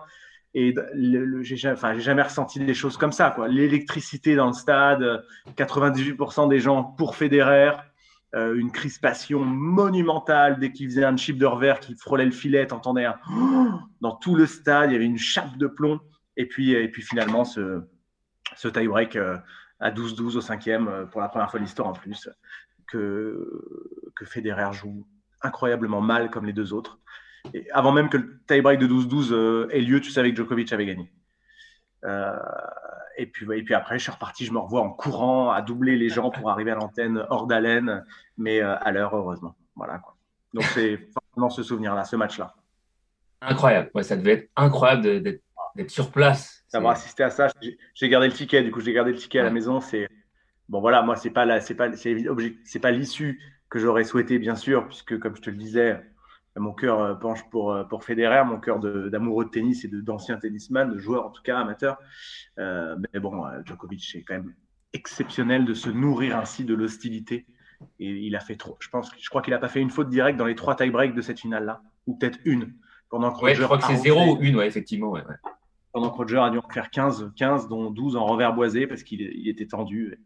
Et 0.54 0.76
le, 0.94 1.44
enfin, 1.72 1.94
j'ai 1.94 2.02
jamais 2.02 2.24
ressenti 2.24 2.60
des 2.60 2.74
choses 2.74 2.98
comme 2.98 3.14
ça. 3.14 3.36
L'électricité 3.48 4.36
dans 4.36 4.48
le 4.48 4.54
stade, 4.54 5.24
98% 5.56 6.50
des 6.50 6.60
gens 6.60 6.84
pour 6.84 7.16
Federer, 7.16 7.72
euh, 8.36 8.56
une 8.56 8.72
crispation 8.72 9.44
monumentale 9.44 10.60
dès 10.60 10.72
qu'il 10.72 10.90
faisait 10.90 11.04
un 11.04 11.18
chip 11.18 11.38
de 11.38 11.46
revers 11.46 11.80
qui 11.80 11.96
frôlait 11.96 12.26
le 12.26 12.32
filet, 12.32 12.68
t'entendais 12.68 13.08
dans 14.02 14.16
tout 14.16 14.36
le 14.36 14.46
stade, 14.46 14.90
il 14.90 14.94
y 14.94 14.96
avait 14.96 15.06
une 15.06 15.18
chape 15.18 15.58
de 15.58 15.68
plomb. 15.68 16.00
Et 16.38 16.48
puis, 16.48 16.72
et 16.72 16.88
puis 16.90 17.02
finalement, 17.02 17.44
ce, 17.44 17.82
ce 18.56 18.68
tie-break 18.68 19.16
euh, 19.16 19.38
à 19.80 19.92
12-12 19.92 20.38
au 20.38 20.42
cinquième, 20.42 20.88
euh, 20.88 21.06
pour 21.06 21.22
la 21.22 21.30
première 21.30 21.50
fois 21.50 21.60
de 21.60 21.66
l'histoire 21.66 21.90
en 21.90 21.94
plus 21.94 22.30
que, 22.88 23.64
que 24.16 24.26
Federer 24.26 24.74
joue 24.74 25.06
incroyablement 25.42 26.02
mal 26.02 26.30
comme 26.30 26.46
les 26.46 26.54
deux 26.54 26.74
autres. 26.74 27.00
Et 27.54 27.70
avant 27.72 27.92
même 27.92 28.10
que 28.10 28.18
le 28.18 28.40
tie-break 28.48 28.80
de 28.80 28.88
12-12 28.88 29.32
euh, 29.32 29.68
ait 29.72 29.82
lieu, 29.82 30.00
tu 30.02 30.12
savais 30.12 30.32
que 30.32 30.38
Djokovic 30.38 30.72
avait 30.74 30.86
gagné. 30.86 31.12
Euh, 32.06 32.36
et, 33.18 33.26
puis, 33.26 33.46
et 33.56 33.64
puis 33.64 33.74
après, 33.74 33.98
je 33.98 34.04
suis 34.04 34.12
reparti, 34.12 34.46
je 34.46 34.54
me 34.54 34.60
revois 34.60 34.82
en 34.82 34.90
courant 34.90 35.52
à 35.52 35.62
doubler 35.62 35.96
les 35.98 36.10
gens 36.10 36.30
pour 36.30 36.50
arriver 36.50 36.72
à 36.72 36.76
l'antenne 36.76 37.26
hors 37.30 37.48
d'haleine, 37.48 38.06
mais 38.38 38.62
euh, 38.62 38.76
à 38.80 38.92
l'heure, 38.92 39.16
heureusement. 39.16 39.56
Voilà, 39.76 40.00
quoi. 40.00 40.16
Donc, 40.54 40.64
c'est 40.66 40.98
forcément 41.14 41.50
ce 41.50 41.64
souvenir-là, 41.64 42.04
ce 42.04 42.16
match-là. 42.16 42.56
Incroyable. 43.42 43.90
Ouais, 43.96 44.04
ça 44.04 44.16
devait 44.16 44.34
être 44.34 44.50
incroyable 44.56 45.22
d'être 45.24 45.90
sur 45.90 46.12
place. 46.12 46.64
D'avoir 46.74 46.94
assisté 46.94 47.24
à 47.24 47.30
ça. 47.30 47.48
J'ai 47.96 48.10
gardé 48.10 48.28
le 48.28 48.34
ticket, 48.34 48.64
du 48.64 48.72
coup, 48.72 48.82
j'ai 48.82 48.94
gardé 48.94 49.12
le 49.12 49.18
ticket 49.18 49.40
à 49.40 49.44
la 49.44 49.50
maison. 49.50 49.82
C'est 49.82 50.08
Bon, 50.72 50.80
voilà, 50.80 51.02
moi, 51.02 51.18
c'est 51.18 51.32
pas 51.32 51.60
c'est 51.60 51.76
pas, 51.76 51.92
c'est 51.94 52.80
pas 52.80 52.92
l'issue 52.92 53.42
que 53.70 53.78
j'aurais 53.78 54.06
souhaité, 54.06 54.40
bien 54.40 54.56
sûr, 54.56 54.88
puisque, 54.88 55.20
comme 55.20 55.36
je 55.36 55.42
te 55.42 55.50
le 55.50 55.58
disais, 55.58 56.00
mon 56.60 56.74
cœur 56.74 57.00
euh, 57.00 57.16
penche 57.16 57.44
pour, 57.50 57.72
euh, 57.72 57.84
pour 57.84 58.04
Federer, 58.04 58.44
mon 58.44 58.60
cœur 58.60 58.80
d'amoureux 58.80 59.46
de, 59.46 59.50
tennis 59.50 59.86
et 59.86 59.88
d'anciens 59.88 60.38
tennisman, 60.38 60.92
de 60.92 60.98
joueurs 60.98 61.26
en 61.26 61.30
tout 61.30 61.42
cas, 61.44 61.60
amateurs. 61.60 61.98
Euh, 62.60 62.96
mais 63.14 63.20
bon, 63.20 63.44
Djokovic, 63.66 64.04
c'est 64.04 64.24
quand 64.24 64.36
même 64.36 64.54
exceptionnel 64.94 65.66
de 65.66 65.74
se 65.74 65.90
nourrir 65.90 66.38
ainsi 66.38 66.66
de 66.66 66.74
l'hostilité. 66.74 67.46
Et 68.00 68.10
il 68.10 68.36
a 68.36 68.40
fait 68.40 68.58
trop. 68.58 68.78
Je 68.80 68.90
pense, 68.90 69.12
je 69.18 69.30
crois 69.30 69.42
qu'il 69.42 69.54
n'a 69.54 69.60
pas 69.60 69.70
fait 69.70 69.82
une 69.82 69.90
faute 69.90 70.10
directe 70.10 70.38
dans 70.38 70.46
les 70.46 70.56
trois 70.56 70.76
tie-breaks 70.76 71.16
de 71.16 71.22
cette 71.22 71.40
finale-là, 71.40 71.82
ou 72.06 72.16
peut-être 72.16 72.38
une. 72.46 72.74
Pendant 73.10 73.32
que 73.34 73.54
je 73.54 73.64
crois 73.64 73.78
que 73.78 73.86
c'est 73.86 73.96
zéro 73.96 74.36
ou 74.36 74.42
une, 74.42 74.56
ouais, 74.58 74.68
effectivement. 74.68 75.16
Pendant 75.92 76.12
que 76.12 76.18
Roger 76.18 76.38
a 76.38 76.50
dû 76.50 76.60
en 76.60 76.70
faire 76.70 76.90
15, 76.90 77.32
15 77.36 77.68
dont 77.68 77.90
12 77.90 78.16
en 78.16 78.26
revers 78.26 78.54
boisé 78.54 78.88
parce 78.88 79.04
qu'il 79.04 79.48
était 79.48 79.66
tendu. 79.66 80.18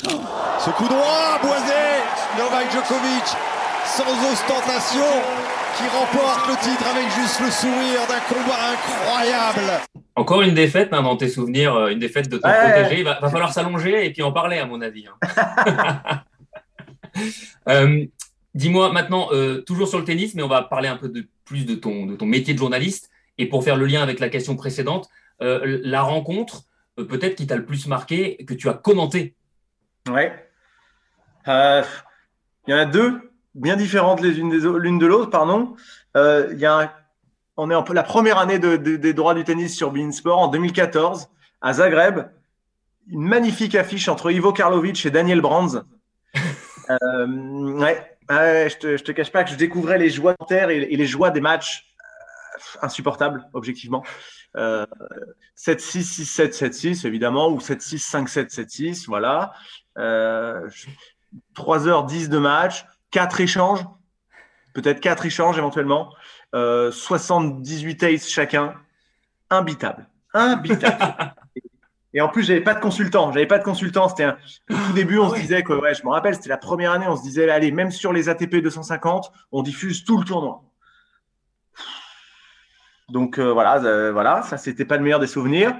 Ce 0.00 0.70
coup 0.70 0.86
droit, 0.88 1.38
boisé 1.40 1.74
Novak 2.36 2.70
Djokovic, 2.70 3.57
sans 3.88 4.32
ostentation, 4.32 5.00
qui 5.76 5.84
remporte 5.88 6.48
le 6.48 6.56
titre 6.62 6.86
avec 6.86 7.10
juste 7.10 7.40
le 7.40 7.50
sourire 7.50 8.06
d'un 8.06 8.20
combat 8.28 8.72
incroyable. 8.72 9.82
Encore 10.14 10.42
une 10.42 10.54
défaite 10.54 10.90
hein, 10.92 11.02
dans 11.02 11.16
tes 11.16 11.28
souvenirs, 11.28 11.74
euh, 11.74 11.88
une 11.88 11.98
défaite 11.98 12.28
de 12.28 12.36
ton 12.36 12.48
protégé. 12.48 12.98
Il 12.98 13.04
va, 13.04 13.16
falloir 13.30 13.52
s'allonger 13.52 14.04
et 14.04 14.12
puis 14.12 14.22
en 14.22 14.30
parler, 14.30 14.58
à 14.58 14.66
mon 14.66 14.80
avis. 14.80 15.06
Hein. 15.06 16.22
Euh, 17.68 18.04
dis-moi 18.54 18.92
maintenant, 18.92 19.28
euh, 19.32 19.62
toujours 19.62 19.88
sur 19.88 19.98
le 19.98 20.04
tennis, 20.04 20.36
mais 20.36 20.42
on 20.42 20.48
va 20.48 20.62
parler 20.62 20.86
un 20.86 20.96
peu 20.96 21.08
de, 21.08 21.26
plus 21.44 21.66
de 21.66 21.74
ton, 21.74 22.06
de 22.06 22.14
ton 22.14 22.26
métier 22.26 22.54
de 22.54 22.58
journaliste. 22.58 23.10
Et 23.38 23.46
pour 23.46 23.64
faire 23.64 23.76
le 23.76 23.86
lien 23.86 24.02
avec 24.02 24.20
la 24.20 24.28
question 24.28 24.54
précédente, 24.54 25.08
la 25.40 26.02
rencontre, 26.02 26.62
peut-être 26.96 27.34
qui 27.34 27.48
t'a 27.48 27.56
le 27.56 27.64
plus 27.64 27.88
marqué, 27.88 28.36
que 28.46 28.54
tu 28.54 28.68
as 28.68 28.74
commenté. 28.74 29.34
Ouais. 30.08 30.32
Il 31.46 32.70
y 32.70 32.74
en 32.74 32.76
a 32.78 32.84
deux, 32.84 33.27
bien 33.58 33.76
différentes 33.76 34.20
les 34.20 34.38
unes 34.38 34.54
l'une 34.78 34.98
de 34.98 35.06
l'autre, 35.06 35.30
pardon. 35.30 35.74
Il 36.14 36.58
y 36.58 36.66
a 36.66 36.78
un 36.78 36.90
on 37.58 37.70
est 37.70 37.74
en 37.74 37.84
la 37.92 38.04
première 38.04 38.38
année 38.38 38.58
des 38.60 39.12
droits 39.12 39.34
du 39.34 39.44
tennis 39.44 39.76
sur 39.76 39.92
Sport 40.12 40.38
en 40.38 40.48
2014 40.48 41.28
à 41.60 41.72
Zagreb. 41.72 42.20
Une 43.08 43.22
magnifique 43.22 43.74
affiche 43.74 44.06
entre 44.08 44.30
Ivo 44.30 44.52
Karlovic 44.52 45.04
et 45.04 45.10
Daniel 45.10 45.42
Brands. 45.42 45.82
Euh, 46.90 47.26
ouais, 47.26 48.16
je, 48.30 48.78
te, 48.78 48.96
te 48.96 49.12
cache 49.12 49.30
pas 49.30 49.44
que 49.44 49.50
je 49.50 49.56
découvrais 49.56 49.98
les 49.98 50.08
joies 50.08 50.34
de 50.40 50.46
terre 50.46 50.70
et, 50.70 50.86
les 50.86 51.06
joies 51.06 51.28
des 51.28 51.42
matchs 51.42 51.94
euh, 52.00 52.86
insupportables, 52.86 53.46
objectivement. 53.52 54.02
7-6, 54.56 54.86
6-7, 55.58 56.56
7-6, 56.56 57.06
évidemment, 57.06 57.50
ou 57.50 57.58
7-6, 57.58 58.10
5-7, 58.10 58.48
7-6, 58.48 59.04
voilà. 59.06 59.52
3h10 59.98 62.30
de 62.30 62.38
match, 62.38 62.86
4 63.10 63.40
échanges, 63.40 63.84
peut-être 64.74 65.00
4 65.00 65.26
échanges 65.26 65.58
éventuellement. 65.58 66.12
78 66.52 68.02
euh, 68.02 68.14
aces 68.14 68.28
chacun, 68.28 68.74
imbitable. 69.50 70.08
Imbitable. 70.34 71.34
Et 72.14 72.22
en 72.22 72.28
plus, 72.28 72.42
j'avais 72.42 72.62
pas 72.62 72.74
de 72.74 72.80
consultant. 72.80 73.32
J'avais 73.32 73.46
pas 73.46 73.58
de 73.58 73.64
consultant. 73.64 74.08
C'était 74.08 74.24
un... 74.24 74.38
au 74.70 74.74
tout 74.74 74.92
début, 74.94 75.18
on 75.18 75.28
se 75.28 75.36
disait 75.36 75.62
que, 75.62 75.74
ouais, 75.74 75.94
je 75.94 76.04
me 76.04 76.10
rappelle, 76.10 76.34
c'était 76.34 76.48
la 76.48 76.56
première 76.56 76.92
année, 76.92 77.06
on 77.06 77.16
se 77.16 77.22
disait, 77.22 77.48
allez, 77.50 77.70
même 77.70 77.90
sur 77.90 78.12
les 78.14 78.28
ATP 78.30 78.56
250, 78.56 79.30
on 79.52 79.62
diffuse 79.62 80.04
tout 80.04 80.18
le 80.18 80.24
tournoi. 80.24 80.62
Donc 83.08 83.38
euh, 83.38 83.52
voilà, 83.52 83.82
euh, 83.84 84.12
voilà, 84.12 84.42
ça 84.42 84.58
c'était 84.58 84.84
pas 84.84 84.96
le 84.96 85.02
meilleur 85.02 85.20
des 85.20 85.26
souvenirs. 85.26 85.74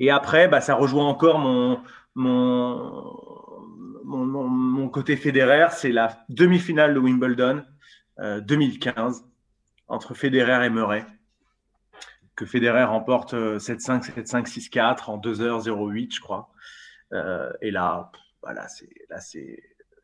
Et 0.00 0.10
après, 0.10 0.48
bah, 0.48 0.60
ça 0.60 0.74
rejoint 0.74 1.06
encore 1.06 1.38
mon, 1.38 1.80
mon, 2.14 3.27
mon, 4.08 4.88
côté 4.88 5.16
fédéraire. 5.16 5.72
C'est 5.72 5.92
la 5.92 6.24
demi-finale 6.28 6.94
de 6.94 6.98
Wimbledon 6.98 7.64
2015 8.18 9.24
entre 9.88 10.14
Federer 10.14 10.66
et 10.66 10.70
Murray, 10.70 11.06
que 12.36 12.44
Federer 12.44 12.84
remporte 12.84 13.34
7-5, 13.34 14.14
7-5, 14.14 14.46
6-4 14.70 15.10
en 15.10 15.18
2h08, 15.18 16.14
je 16.14 16.20
crois. 16.20 16.50
Euh, 17.12 17.50
et 17.62 17.70
là, 17.70 18.10
voilà, 18.42 18.68
c'est 18.68 19.62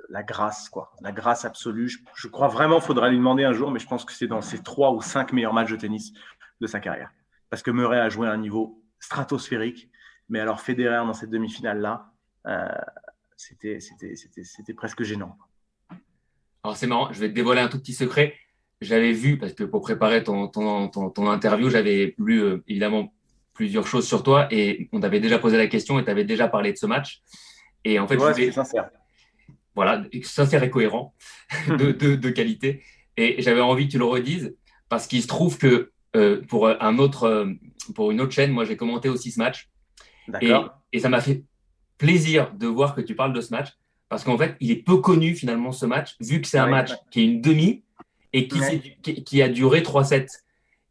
la 0.08 0.22
grâce, 0.22 0.68
quoi, 0.68 0.92
la 1.00 1.12
grâce 1.12 1.44
absolue. 1.44 1.90
Je, 2.14 2.28
crois 2.28 2.48
vraiment, 2.48 2.80
faudra 2.80 3.08
lui 3.08 3.16
demander 3.16 3.44
un 3.44 3.52
jour, 3.52 3.70
mais 3.70 3.78
je 3.78 3.86
pense 3.86 4.04
que 4.04 4.12
c'est 4.12 4.26
dans 4.26 4.40
ses 4.40 4.62
trois 4.62 4.92
ou 4.92 5.00
cinq 5.00 5.32
meilleurs 5.32 5.54
matchs 5.54 5.70
de 5.70 5.76
tennis 5.76 6.12
de 6.60 6.66
sa 6.66 6.80
carrière, 6.80 7.10
parce 7.50 7.62
que 7.62 7.70
Murray 7.70 8.00
a 8.00 8.08
joué 8.08 8.28
à 8.28 8.32
un 8.32 8.36
niveau 8.36 8.82
stratosphérique, 9.00 9.90
mais 10.28 10.40
alors 10.40 10.60
Federer 10.60 11.04
dans 11.06 11.12
cette 11.12 11.30
demi-finale 11.30 11.80
là, 11.80 12.12
euh, 12.46 12.68
c'était 13.36 14.74
presque 14.76 15.02
gênant. 15.02 15.36
Alors 16.62 16.76
c'est 16.76 16.86
marrant, 16.86 17.12
je 17.12 17.20
vais 17.20 17.28
te 17.28 17.34
dévoiler 17.34 17.60
un 17.60 17.68
tout 17.68 17.78
petit 17.78 17.94
secret 17.94 18.34
j'avais 18.84 19.12
vu, 19.12 19.38
parce 19.38 19.52
que 19.52 19.64
pour 19.64 19.80
préparer 19.82 20.22
ton, 20.22 20.48
ton, 20.48 20.88
ton, 20.88 21.28
interview, 21.28 21.70
j'avais 21.70 22.14
lu 22.18 22.42
euh, 22.42 22.62
évidemment 22.68 23.12
plusieurs 23.52 23.86
choses 23.86 24.06
sur 24.06 24.22
toi 24.22 24.48
et 24.50 24.88
on 24.92 25.00
t'avait 25.00 25.20
déjà 25.20 25.38
posé 25.38 25.56
la 25.56 25.66
question 25.66 25.98
et 25.98 26.04
tu 26.04 26.10
avais 26.10 26.24
déjà 26.24 26.48
parlé 26.48 26.72
de 26.72 26.76
ce 26.76 26.86
match. 26.86 27.22
Et 27.84 27.98
en 27.98 28.06
fait, 28.06 28.16
ouais, 28.16 28.52
sincère. 28.52 28.90
Voilà, 29.74 30.04
sincère 30.22 30.62
et 30.62 30.70
cohérent, 30.70 31.14
de, 31.68 31.92
de, 31.92 32.14
de, 32.14 32.30
qualité. 32.30 32.82
Et 33.16 33.42
j'avais 33.42 33.60
envie 33.60 33.86
que 33.86 33.92
tu 33.92 33.98
le 33.98 34.04
redises 34.04 34.54
parce 34.88 35.06
qu'il 35.06 35.22
se 35.22 35.26
trouve 35.26 35.58
que 35.58 35.92
euh, 36.16 36.42
pour, 36.42 36.68
un 36.68 36.98
autre, 36.98 37.24
euh, 37.24 37.52
pour 37.94 38.10
une 38.10 38.20
autre 38.20 38.32
chaîne, 38.32 38.52
moi 38.52 38.64
j'ai 38.64 38.76
commenté 38.76 39.08
aussi 39.08 39.30
ce 39.30 39.38
match. 39.38 39.68
Et, 40.40 40.52
et, 40.92 41.00
ça 41.00 41.08
m'a 41.08 41.20
fait 41.20 41.44
plaisir 42.04 42.52
de 42.54 42.66
voir 42.66 42.94
que 42.94 43.00
tu 43.00 43.14
parles 43.14 43.32
de 43.32 43.40
ce 43.40 43.50
match 43.52 43.68
parce 44.08 44.22
qu'en 44.22 44.38
fait, 44.38 44.56
il 44.60 44.70
est 44.70 44.76
peu 44.76 44.98
connu 44.98 45.34
finalement 45.34 45.72
ce 45.72 45.86
match, 45.86 46.16
vu 46.20 46.40
que 46.40 46.46
c'est 46.46 46.58
un 46.58 46.68
match 46.68 46.92
qui 47.10 47.20
est 47.20 47.24
une 47.24 47.40
demi 47.40 47.82
et 48.32 48.46
qui, 48.46 48.60
qui, 49.24 49.42
a 49.42 49.48
duré 49.48 49.80
3-7. 49.80 50.28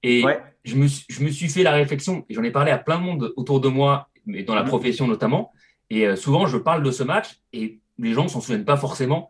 Et 0.01 0.23
je, 0.63 0.75
me, 0.75 0.87
je 0.87 1.23
me 1.23 1.29
suis 1.29 1.47
fait 1.47 1.63
la 1.63 1.71
réflexion, 1.71 2.25
et 2.27 2.33
j'en 2.33 2.43
ai 2.43 2.51
parlé 2.51 2.71
à 2.71 2.77
plein 2.77 2.97
de 2.97 3.03
monde 3.03 3.33
autour 3.37 3.61
de 3.61 3.69
moi, 3.69 4.09
mais 4.25 4.43
dans 4.43 4.55
la 4.55 4.63
mhm. 4.63 4.69
profession 4.69 5.07
notamment. 5.07 5.51
Et 5.89 6.07
euh, 6.07 6.15
souvent, 6.15 6.47
je 6.47 6.57
parle 6.57 6.83
de 6.83 6.91
ce 6.91 7.03
match 7.03 7.39
et 7.51 7.79
les 7.99 8.13
gens 8.13 8.23
ne 8.23 8.29
s'en 8.29 8.41
souviennent 8.41 8.65
pas 8.65 8.77
forcément. 8.77 9.29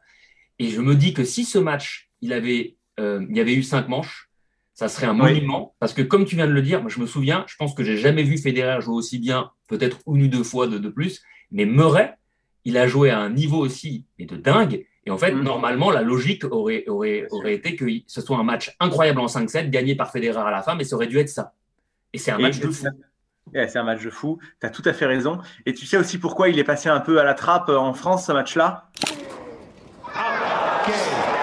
Et 0.60 0.70
je 0.70 0.82
me 0.82 0.96
dis 0.96 1.14
que 1.14 1.24
si 1.24 1.44
ce 1.46 1.58
match, 1.58 2.10
il, 2.22 2.32
avait, 2.32 2.78
euh, 3.00 3.26
il 3.30 3.36
y 3.36 3.42
avait 3.42 3.54
eu 3.54 3.64
cinq 3.64 3.90
manches, 3.90 4.30
ça 4.74 4.88
serait 4.88 5.08
un 5.08 5.14
monument. 5.14 5.76
Parce 5.80 5.94
que 5.94 6.02
comme 6.02 6.26
tu 6.26 6.36
viens 6.36 6.48
de 6.48 6.52
le 6.52 6.62
dire, 6.62 6.82
moi, 6.82 6.90
je 6.90 7.00
me 7.00 7.06
souviens, 7.06 7.44
je 7.48 7.56
pense 7.58 7.74
que 7.74 7.84
j'ai 7.84 7.98
jamais 7.98 8.24
vu 8.24 8.38
Federer 8.38 8.82
jouer 8.82 8.96
aussi 8.96 9.20
bien, 9.20 9.52
peut-être 9.68 10.00
une 10.08 10.24
ou 10.24 10.28
deux 10.28 10.44
fois 10.44 10.68
de, 10.68 10.78
de 10.78 10.90
plus. 10.90 11.22
Mais 11.54 11.66
Murray, 11.66 12.18
il 12.66 12.78
a 12.78 12.88
joué 12.88 13.12
à 13.12 13.20
un 13.20 13.30
niveau 13.30 13.60
aussi 13.60 14.06
et 14.20 14.26
de 14.26 14.36
dingue. 14.36 14.86
Et 15.06 15.12
en 15.12 15.18
fait, 15.18 15.32
mm. 15.32 15.42
normalement, 15.42 15.92
la 15.92 16.02
logique 16.02 16.44
aurait, 16.46 16.84
aurait, 16.88 17.28
aurait 17.32 17.54
été 17.54 17.76
que 17.76 17.86
ce 18.08 18.22
soit 18.22 18.38
un 18.38 18.44
match 18.44 18.76
incroyable 18.80 19.20
en 19.20 19.28
5-7, 19.28 19.70
gagné 19.70 19.96
par 19.96 20.12
Federer 20.12 20.42
à 20.42 20.52
la 20.52 20.62
fin, 20.62 20.76
mais 20.76 20.84
ça 20.84 20.96
aurait 20.96 21.08
dû 21.08 21.18
être 21.20 21.30
ça. 21.30 21.54
Et 22.12 22.18
c'est 22.18 22.32
un 22.32 22.38
match 22.38 22.60
de 22.60 22.70
fou. 22.70 22.88
c'est 23.54 23.78
un 23.78 23.84
match 23.84 24.04
de 24.04 24.10
fou. 24.10 24.40
Tu 24.60 24.68
as 24.68 24.70
tout 24.70 24.84
à 24.86 24.94
fait 24.94 25.06
raison. 25.06 25.40
Et 25.66 25.74
tu 25.74 25.86
sais 25.86 25.98
aussi 25.98 26.18
pourquoi 26.18 26.50
il 26.50 26.60
est 26.60 26.64
passé 26.64 26.90
un 26.90 27.00
peu 27.00 27.20
à 27.20 27.24
la 27.24 27.34
trappe 27.34 27.70
euh, 27.70 27.78
en 27.78 27.94
France, 27.94 28.28
ce 28.28 28.32
match-là? 28.32 28.90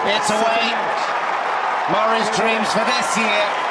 It's 0.05 0.29
away. 0.29 0.73
Murray's 1.89 2.29
dreams 2.37 2.65
for 2.65 2.85
this 2.85 3.17
year 3.17 3.70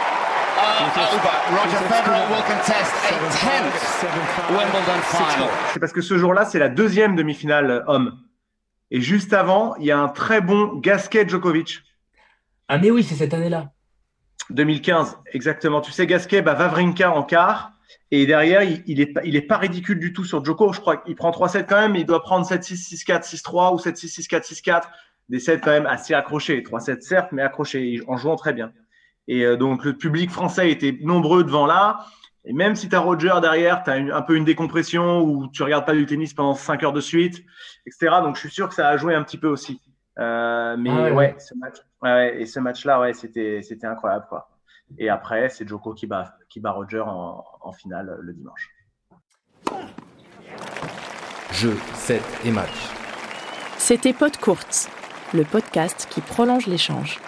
C'est 5.73 5.81
parce 5.81 5.93
que 5.93 6.01
ce 6.01 6.19
jour-là, 6.19 6.45
c'est 6.45 6.59
la 6.59 6.69
deuxième 6.69 7.17
demi-finale 7.17 7.85
homme. 7.87 8.19
Et 8.91 9.01
juste 9.01 9.33
avant, 9.33 9.77
il 9.77 9.87
y 9.87 9.91
a 9.91 9.99
un 9.99 10.09
très 10.09 10.41
bon 10.41 10.75
Gasquet 10.77 11.29
Djokovic. 11.29 11.83
Ah, 12.69 12.79
mais 12.79 12.91
oui, 12.91 13.03
c'est 13.03 13.15
cette 13.15 13.35
année-là. 13.35 13.73
2015, 14.51 15.19
exactement. 15.33 15.81
Tu 15.81 15.93
sais, 15.93 16.07
Gasquet 16.07 16.43
bat 16.43 16.55
Vavrinka 16.55 17.13
en 17.13 17.23
quart. 17.23 17.73
Et 18.11 18.27
derrière, 18.27 18.63
il, 18.63 18.83
n'est 18.87 19.03
est, 19.03 19.15
il 19.25 19.37
est 19.37 19.43
pas 19.43 19.57
ridicule 19.59 19.99
du 19.99 20.13
tout 20.13 20.25
sur 20.25 20.45
Djoko. 20.45 20.73
Je 20.73 20.81
crois 20.81 20.97
qu'il 20.99 21.15
prend 21.15 21.31
3-7 21.31 21.67
quand 21.67 21.81
même. 21.81 21.95
il 21.97 22.07
doit 22.07 22.23
prendre 22.23 22.47
7-6, 22.47 23.05
6-4, 23.05 23.23
6-3 23.37 23.75
ou 23.75 23.77
7-6, 23.77 24.29
6-4, 24.29 24.53
6-4. 24.53 24.83
Des 25.29 25.39
sets 25.39 25.61
quand 25.61 25.71
même 25.71 25.87
assez 25.87 26.15
accrochés. 26.15 26.63
3-7 26.63 27.01
certes, 27.03 27.29
mais 27.33 27.43
accrochés 27.43 28.01
en 28.09 28.17
jouant 28.17 28.37
très 28.37 28.53
bien. 28.53 28.73
Et 29.29 29.45
euh, 29.45 29.57
donc, 29.57 29.85
le 29.85 29.97
public 29.97 30.31
français 30.31 30.71
était 30.71 30.99
nombreux 31.03 31.45
devant 31.45 31.67
là. 31.67 32.07
Et 32.45 32.53
même 32.53 32.75
si 32.75 32.89
tu 32.89 32.97
as 32.97 33.01
Roger 33.01 33.35
derrière, 33.43 33.83
tu 33.83 33.91
as 33.91 33.95
un 33.95 34.23
peu 34.23 34.37
une 34.37 34.45
décompression 34.45 35.21
ou 35.23 35.49
tu 35.49 35.63
regardes 35.63 35.85
pas 35.85 35.95
du 35.95 36.07
tennis 36.07 36.33
pendant 36.33 36.55
5 36.55 36.83
heures 36.83 36.93
de 36.93 37.01
suite, 37.01 37.45
etc. 37.87 38.17
Donc 38.23 38.37
je 38.37 38.41
suis 38.41 38.51
sûr 38.51 38.69
que 38.69 38.75
ça 38.75 38.89
a 38.89 38.97
joué 38.97 39.15
un 39.15 39.23
petit 39.23 39.37
peu 39.37 39.49
aussi. 39.49 39.81
Euh, 40.19 40.77
mais 40.79 40.91
ah 40.91 41.13
ouais, 41.13 41.37
ce 41.39 41.55
match, 41.55 41.77
ouais, 42.03 42.41
et 42.41 42.47
ce 42.47 42.61
match-là, 42.61 43.01
ouais, 43.01 43.13
c'était, 43.13 43.61
c'était 43.63 43.87
incroyable. 43.87 44.27
Quoi. 44.29 44.49
Et 44.99 45.09
après, 45.09 45.51
c'est 45.51 45.69
Joko 45.69 45.93
qui 45.93 46.07
bat, 46.07 46.35
qui 46.49 46.61
bat 46.61 46.73
Roger 46.73 47.01
en, 47.01 47.45
en 47.61 47.73
finale 47.73 48.17
le 48.21 48.33
dimanche. 48.33 48.71
Jeu, 51.53 51.77
7 51.95 52.23
et 52.45 52.51
match. 52.51 52.89
C'était 53.77 54.13
Pod 54.13 54.37
Courts, 54.39 54.89
le 55.35 55.45
podcast 55.45 56.09
qui 56.11 56.21
prolonge 56.21 56.67
l'échange. 56.67 57.21